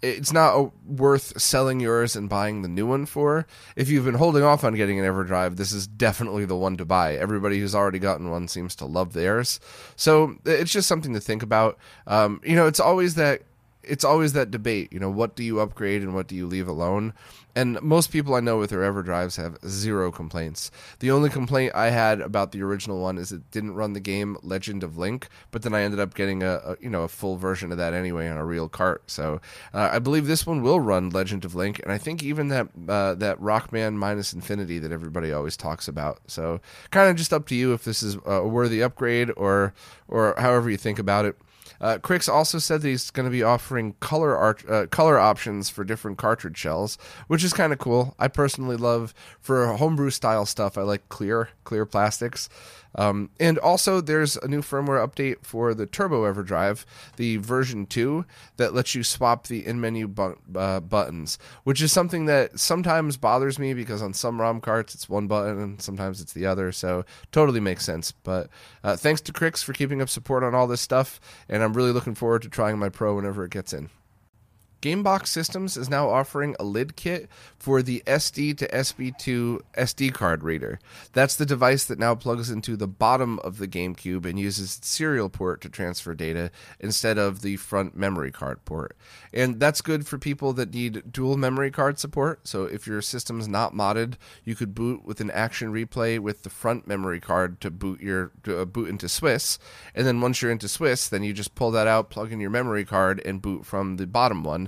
it's 0.00 0.32
not 0.32 0.54
uh, 0.54 0.70
worth 0.86 1.40
selling 1.40 1.80
yours 1.80 2.14
and 2.14 2.28
buying 2.28 2.62
the 2.62 2.68
new 2.68 2.86
one 2.86 3.04
for. 3.06 3.46
If 3.74 3.88
you've 3.88 4.04
been 4.04 4.14
holding 4.14 4.44
off 4.44 4.62
on 4.62 4.74
getting 4.74 4.98
an 5.00 5.04
EverDrive, 5.04 5.56
this 5.56 5.72
is 5.72 5.86
definitely 5.86 6.44
the 6.44 6.56
one 6.56 6.76
to 6.76 6.84
buy. 6.84 7.16
Everybody 7.16 7.58
who's 7.58 7.74
already 7.74 7.98
gotten 7.98 8.30
one 8.30 8.46
seems 8.46 8.76
to 8.76 8.86
love 8.86 9.12
theirs. 9.12 9.58
So 9.96 10.36
it's 10.44 10.72
just 10.72 10.88
something 10.88 11.14
to 11.14 11.20
think 11.20 11.42
about. 11.42 11.78
Um, 12.06 12.40
you 12.44 12.54
know, 12.54 12.66
it's 12.66 12.80
always 12.80 13.16
that 13.16 13.42
it's 13.88 14.04
always 14.04 14.32
that 14.34 14.50
debate, 14.50 14.92
you 14.92 15.00
know, 15.00 15.10
what 15.10 15.34
do 15.34 15.42
you 15.42 15.60
upgrade 15.60 16.02
and 16.02 16.14
what 16.14 16.28
do 16.28 16.34
you 16.36 16.46
leave 16.46 16.68
alone? 16.68 17.14
And 17.58 17.80
most 17.82 18.12
people 18.12 18.36
I 18.36 18.40
know 18.40 18.58
with 18.58 18.70
their 18.70 18.80
EverDrives 18.80 19.36
have 19.36 19.58
zero 19.66 20.12
complaints. 20.12 20.70
The 21.00 21.10
only 21.10 21.28
complaint 21.28 21.74
I 21.74 21.90
had 21.90 22.20
about 22.20 22.52
the 22.52 22.62
original 22.62 23.00
one 23.00 23.18
is 23.18 23.32
it 23.32 23.50
didn't 23.50 23.74
run 23.74 23.94
the 23.94 24.00
game 24.00 24.36
Legend 24.42 24.84
of 24.84 24.96
Link, 24.96 25.28
but 25.50 25.62
then 25.62 25.74
I 25.74 25.82
ended 25.82 25.98
up 25.98 26.14
getting 26.14 26.44
a, 26.44 26.60
a 26.64 26.76
you 26.80 26.88
know 26.88 27.02
a 27.02 27.08
full 27.08 27.36
version 27.36 27.72
of 27.72 27.78
that 27.78 27.94
anyway 27.94 28.28
on 28.28 28.36
a 28.36 28.44
real 28.44 28.68
cart. 28.68 29.10
So 29.10 29.40
uh, 29.74 29.88
I 29.92 29.98
believe 29.98 30.28
this 30.28 30.46
one 30.46 30.62
will 30.62 30.78
run 30.78 31.10
Legend 31.10 31.44
of 31.44 31.56
Link, 31.56 31.80
and 31.82 31.90
I 31.90 31.98
think 31.98 32.22
even 32.22 32.46
that 32.48 32.68
uh, 32.88 33.14
that 33.14 33.40
Rockman 33.40 33.94
minus 33.94 34.32
Infinity 34.32 34.78
that 34.78 34.92
everybody 34.92 35.32
always 35.32 35.56
talks 35.56 35.88
about. 35.88 36.20
So 36.28 36.60
kind 36.92 37.10
of 37.10 37.16
just 37.16 37.32
up 37.32 37.48
to 37.48 37.56
you 37.56 37.72
if 37.72 37.82
this 37.82 38.04
is 38.04 38.18
a 38.24 38.46
worthy 38.46 38.82
upgrade 38.82 39.32
or 39.36 39.74
or 40.06 40.34
however 40.38 40.70
you 40.70 40.76
think 40.76 41.00
about 41.00 41.24
it. 41.24 41.36
Uh, 41.80 41.98
Krikzz 41.98 42.28
also 42.28 42.58
said 42.58 42.82
that 42.82 42.88
he's 42.88 43.10
going 43.10 43.24
to 43.24 43.30
be 43.30 43.42
offering 43.42 43.94
color 44.00 44.36
art, 44.36 44.68
uh, 44.68 44.86
color 44.86 45.18
options 45.18 45.70
for 45.70 45.84
different 45.84 46.18
cartridge 46.18 46.56
shells, 46.56 46.98
which 47.26 47.44
is 47.44 47.52
kind 47.52 47.72
of 47.72 47.78
cool. 47.78 48.14
I 48.18 48.28
personally 48.28 48.76
love 48.76 49.14
for 49.40 49.66
homebrew 49.66 50.10
style 50.10 50.46
stuff. 50.46 50.76
I 50.78 50.82
like 50.82 51.08
clear 51.08 51.50
clear 51.64 51.86
plastics. 51.86 52.48
Um, 52.94 53.30
and 53.38 53.58
also, 53.58 54.00
there's 54.00 54.36
a 54.36 54.48
new 54.48 54.62
firmware 54.62 55.06
update 55.06 55.36
for 55.42 55.74
the 55.74 55.86
Turbo 55.86 56.30
EverDrive, 56.32 56.84
the 57.16 57.36
version 57.36 57.86
2, 57.86 58.24
that 58.56 58.74
lets 58.74 58.94
you 58.94 59.02
swap 59.02 59.46
the 59.46 59.66
in 59.66 59.80
menu 59.80 60.08
bu- 60.08 60.36
uh, 60.56 60.80
buttons, 60.80 61.38
which 61.64 61.82
is 61.82 61.92
something 61.92 62.26
that 62.26 62.58
sometimes 62.58 63.16
bothers 63.16 63.58
me 63.58 63.74
because 63.74 64.02
on 64.02 64.14
some 64.14 64.40
ROM 64.40 64.60
carts 64.60 64.94
it's 64.94 65.08
one 65.08 65.26
button 65.26 65.60
and 65.60 65.82
sometimes 65.82 66.20
it's 66.20 66.32
the 66.32 66.46
other. 66.46 66.72
So, 66.72 67.04
totally 67.32 67.60
makes 67.60 67.84
sense. 67.84 68.12
But 68.12 68.48
uh, 68.82 68.96
thanks 68.96 69.20
to 69.22 69.32
Krikzz 69.32 69.62
for 69.62 69.72
keeping 69.72 70.02
up 70.02 70.08
support 70.08 70.42
on 70.42 70.54
all 70.54 70.66
this 70.66 70.80
stuff. 70.80 71.20
And 71.48 71.62
I'm 71.62 71.74
really 71.74 71.92
looking 71.92 72.14
forward 72.14 72.42
to 72.42 72.48
trying 72.48 72.78
my 72.78 72.88
Pro 72.88 73.16
whenever 73.16 73.44
it 73.44 73.50
gets 73.50 73.72
in. 73.72 73.90
Gamebox 74.80 75.26
Systems 75.26 75.76
is 75.76 75.90
now 75.90 76.08
offering 76.08 76.54
a 76.60 76.64
lid 76.64 76.94
kit 76.94 77.28
for 77.58 77.82
the 77.82 78.00
SD 78.06 78.56
to 78.58 78.68
SP2 78.68 79.60
SD 79.76 80.14
card 80.14 80.44
reader. 80.44 80.78
That's 81.12 81.34
the 81.34 81.46
device 81.46 81.84
that 81.86 81.98
now 81.98 82.14
plugs 82.14 82.48
into 82.48 82.76
the 82.76 82.86
bottom 82.86 83.40
of 83.40 83.58
the 83.58 83.66
GameCube 83.66 84.24
and 84.24 84.38
uses 84.38 84.78
its 84.78 84.88
serial 84.88 85.28
port 85.28 85.60
to 85.62 85.68
transfer 85.68 86.14
data 86.14 86.52
instead 86.78 87.18
of 87.18 87.42
the 87.42 87.56
front 87.56 87.96
memory 87.96 88.30
card 88.30 88.64
port. 88.64 88.96
And 89.32 89.58
that's 89.58 89.80
good 89.80 90.06
for 90.06 90.16
people 90.16 90.52
that 90.52 90.72
need 90.72 91.12
dual 91.12 91.36
memory 91.36 91.72
card 91.72 91.98
support. 91.98 92.46
So 92.46 92.64
if 92.64 92.86
your 92.86 93.02
system's 93.02 93.48
not 93.48 93.74
modded, 93.74 94.14
you 94.44 94.54
could 94.54 94.76
boot 94.76 95.04
with 95.04 95.20
an 95.20 95.32
action 95.32 95.72
replay 95.72 96.20
with 96.20 96.44
the 96.44 96.50
front 96.50 96.86
memory 96.86 97.18
card 97.18 97.60
to 97.62 97.70
boot 97.72 98.00
your 98.00 98.30
to, 98.44 98.60
uh, 98.60 98.64
boot 98.64 98.88
into 98.88 99.08
Swiss, 99.08 99.58
and 99.94 100.06
then 100.06 100.20
once 100.20 100.40
you're 100.40 100.52
into 100.52 100.68
Swiss, 100.68 101.08
then 101.08 101.24
you 101.24 101.32
just 101.32 101.56
pull 101.56 101.72
that 101.72 101.88
out, 101.88 102.10
plug 102.10 102.30
in 102.30 102.38
your 102.38 102.50
memory 102.50 102.84
card 102.84 103.20
and 103.24 103.42
boot 103.42 103.66
from 103.66 103.96
the 103.96 104.06
bottom 104.06 104.44
one 104.44 104.67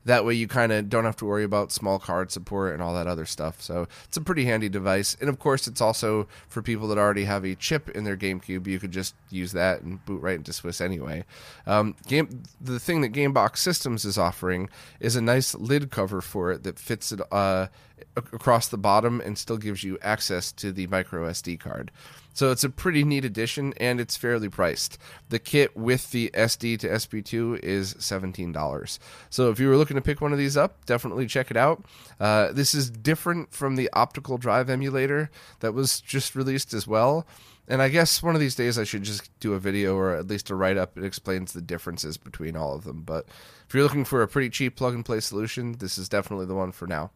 that 0.05 0.25
way, 0.25 0.33
you 0.33 0.47
kind 0.47 0.71
of 0.71 0.89
don't 0.89 1.05
have 1.05 1.15
to 1.17 1.25
worry 1.25 1.43
about 1.43 1.71
small 1.71 1.99
card 1.99 2.31
support 2.31 2.73
and 2.73 2.81
all 2.81 2.93
that 2.95 3.07
other 3.07 3.25
stuff. 3.25 3.61
So 3.61 3.87
it's 4.05 4.17
a 4.17 4.21
pretty 4.21 4.45
handy 4.45 4.69
device. 4.69 5.15
And 5.19 5.29
of 5.29 5.39
course, 5.39 5.67
it's 5.67 5.81
also 5.81 6.27
for 6.47 6.61
people 6.61 6.87
that 6.87 6.97
already 6.97 7.25
have 7.25 7.45
a 7.45 7.55
chip 7.55 7.89
in 7.89 8.03
their 8.03 8.17
GameCube. 8.17 8.65
You 8.67 8.79
could 8.79 8.91
just 8.91 9.13
use 9.29 9.51
that 9.51 9.81
and 9.81 10.03
boot 10.05 10.21
right 10.21 10.35
into 10.35 10.53
Swiss 10.53 10.81
anyway. 10.81 11.23
Um, 11.67 11.95
game 12.07 12.43
the 12.59 12.79
thing 12.79 13.01
that 13.01 13.13
GameBox 13.13 13.57
Systems 13.57 14.05
is 14.05 14.17
offering 14.17 14.69
is 14.99 15.15
a 15.15 15.21
nice 15.21 15.53
lid 15.55 15.91
cover 15.91 16.21
for 16.21 16.51
it 16.51 16.63
that 16.63 16.79
fits 16.79 17.11
it 17.11 17.21
uh, 17.31 17.67
across 18.15 18.67
the 18.67 18.77
bottom 18.77 19.21
and 19.21 19.37
still 19.37 19.57
gives 19.57 19.83
you 19.83 19.97
access 20.01 20.51
to 20.53 20.71
the 20.71 20.87
micro 20.87 21.29
SD 21.29 21.59
card. 21.59 21.91
So 22.33 22.51
it's 22.51 22.63
a 22.63 22.69
pretty 22.69 23.03
neat 23.03 23.25
addition 23.25 23.73
and 23.77 23.99
it's 23.99 24.15
fairly 24.15 24.49
priced. 24.49 24.97
The 25.29 25.39
kit 25.39 25.75
with 25.75 26.11
the 26.11 26.31
SD 26.33 26.79
to 26.79 26.87
SP2 26.87 27.59
is 27.59 27.93
$17. 27.95 28.99
So 29.29 29.49
if 29.49 29.59
you 29.59 29.67
were 29.67 29.77
looking 29.77 29.90
to 29.95 30.05
pick 30.05 30.21
one 30.21 30.31
of 30.31 30.37
these 30.37 30.57
up, 30.57 30.85
definitely 30.85 31.27
check 31.27 31.51
it 31.51 31.57
out. 31.57 31.83
Uh, 32.19 32.51
this 32.51 32.73
is 32.73 32.89
different 32.89 33.53
from 33.53 33.75
the 33.75 33.89
optical 33.93 34.37
drive 34.37 34.69
emulator 34.69 35.29
that 35.59 35.73
was 35.73 36.01
just 36.01 36.35
released 36.35 36.73
as 36.73 36.87
well. 36.87 37.25
And 37.67 37.81
I 37.81 37.89
guess 37.89 38.21
one 38.21 38.35
of 38.35 38.41
these 38.41 38.55
days 38.55 38.77
I 38.77 38.83
should 38.83 39.03
just 39.03 39.29
do 39.39 39.53
a 39.53 39.59
video 39.59 39.95
or 39.95 40.15
at 40.15 40.27
least 40.27 40.49
a 40.49 40.55
write 40.55 40.77
up 40.77 40.95
that 40.95 41.05
explains 41.05 41.53
the 41.53 41.61
differences 41.61 42.17
between 42.17 42.57
all 42.57 42.75
of 42.75 42.83
them. 42.83 43.03
But 43.03 43.27
if 43.67 43.73
you're 43.73 43.83
looking 43.83 44.03
for 44.03 44.21
a 44.21 44.27
pretty 44.27 44.49
cheap 44.49 44.75
plug 44.75 44.93
and 44.93 45.05
play 45.05 45.19
solution, 45.19 45.73
this 45.73 45.97
is 45.97 46.09
definitely 46.09 46.47
the 46.47 46.55
one 46.55 46.71
for 46.71 46.87
now. 46.87 47.11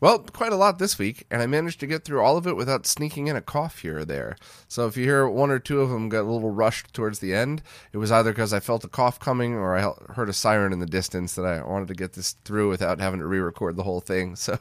Well, 0.00 0.20
quite 0.20 0.52
a 0.52 0.56
lot 0.56 0.78
this 0.78 0.98
week, 0.98 1.26
and 1.30 1.42
I 1.42 1.46
managed 1.46 1.78
to 1.80 1.86
get 1.86 2.04
through 2.04 2.22
all 2.22 2.38
of 2.38 2.46
it 2.46 2.56
without 2.56 2.86
sneaking 2.86 3.26
in 3.26 3.36
a 3.36 3.42
cough 3.42 3.80
here 3.80 3.98
or 3.98 4.04
there. 4.06 4.38
So 4.66 4.86
if 4.86 4.96
you 4.96 5.04
hear 5.04 5.28
one 5.28 5.50
or 5.50 5.58
two 5.58 5.82
of 5.82 5.90
them 5.90 6.08
get 6.08 6.20
a 6.20 6.22
little 6.22 6.48
rushed 6.48 6.94
towards 6.94 7.18
the 7.18 7.34
end, 7.34 7.60
it 7.92 7.98
was 7.98 8.10
either 8.10 8.30
because 8.30 8.54
I 8.54 8.60
felt 8.60 8.82
a 8.82 8.88
cough 8.88 9.20
coming 9.20 9.52
or 9.52 9.76
I 9.76 9.92
heard 10.14 10.30
a 10.30 10.32
siren 10.32 10.72
in 10.72 10.78
the 10.78 10.86
distance 10.86 11.34
that 11.34 11.44
I 11.44 11.62
wanted 11.62 11.88
to 11.88 11.94
get 11.94 12.14
this 12.14 12.32
through 12.46 12.70
without 12.70 12.98
having 12.98 13.20
to 13.20 13.26
re-record 13.26 13.76
the 13.76 13.82
whole 13.82 14.00
thing. 14.00 14.36
So 14.40 14.58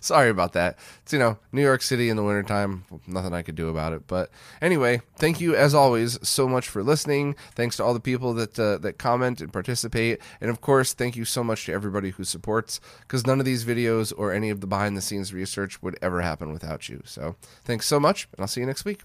sorry 0.00 0.28
about 0.28 0.54
that. 0.54 0.76
It's 1.02 1.12
you 1.12 1.18
know 1.18 1.38
New 1.52 1.62
York 1.62 1.82
City 1.82 2.08
in 2.08 2.16
the 2.16 2.24
wintertime, 2.24 2.84
nothing 3.06 3.32
I 3.32 3.42
could 3.42 3.54
do 3.54 3.68
about 3.68 3.92
it. 3.92 4.08
But 4.08 4.30
anyway, 4.60 5.02
thank 5.16 5.40
you 5.40 5.54
as 5.54 5.72
always 5.72 6.18
so 6.28 6.48
much 6.48 6.68
for 6.68 6.82
listening. 6.82 7.36
Thanks 7.54 7.76
to 7.76 7.84
all 7.84 7.94
the 7.94 8.00
people 8.00 8.34
that 8.34 8.58
uh, 8.58 8.78
that 8.78 8.98
comment 8.98 9.40
and 9.40 9.52
participate, 9.52 10.20
and 10.40 10.50
of 10.50 10.60
course, 10.60 10.94
thank 10.94 11.14
you 11.14 11.24
so 11.24 11.44
much 11.44 11.66
to 11.66 11.72
everybody 11.72 12.10
who 12.10 12.24
supports. 12.24 12.80
Because 13.02 13.24
none 13.24 13.38
of 13.38 13.46
these 13.46 13.64
videos 13.64 14.12
or 14.16 14.32
any 14.32 14.50
of 14.50 14.60
the 14.60 14.66
behind 14.80 14.96
the 14.96 15.02
scenes 15.02 15.34
research 15.34 15.82
would 15.82 15.98
ever 16.00 16.22
happen 16.22 16.54
without 16.54 16.88
you. 16.88 17.02
So 17.04 17.36
thanks 17.64 17.86
so 17.86 18.00
much, 18.00 18.26
and 18.32 18.42
I'll 18.42 18.48
see 18.48 18.62
you 18.62 18.66
next 18.66 18.86
week. 18.86 19.02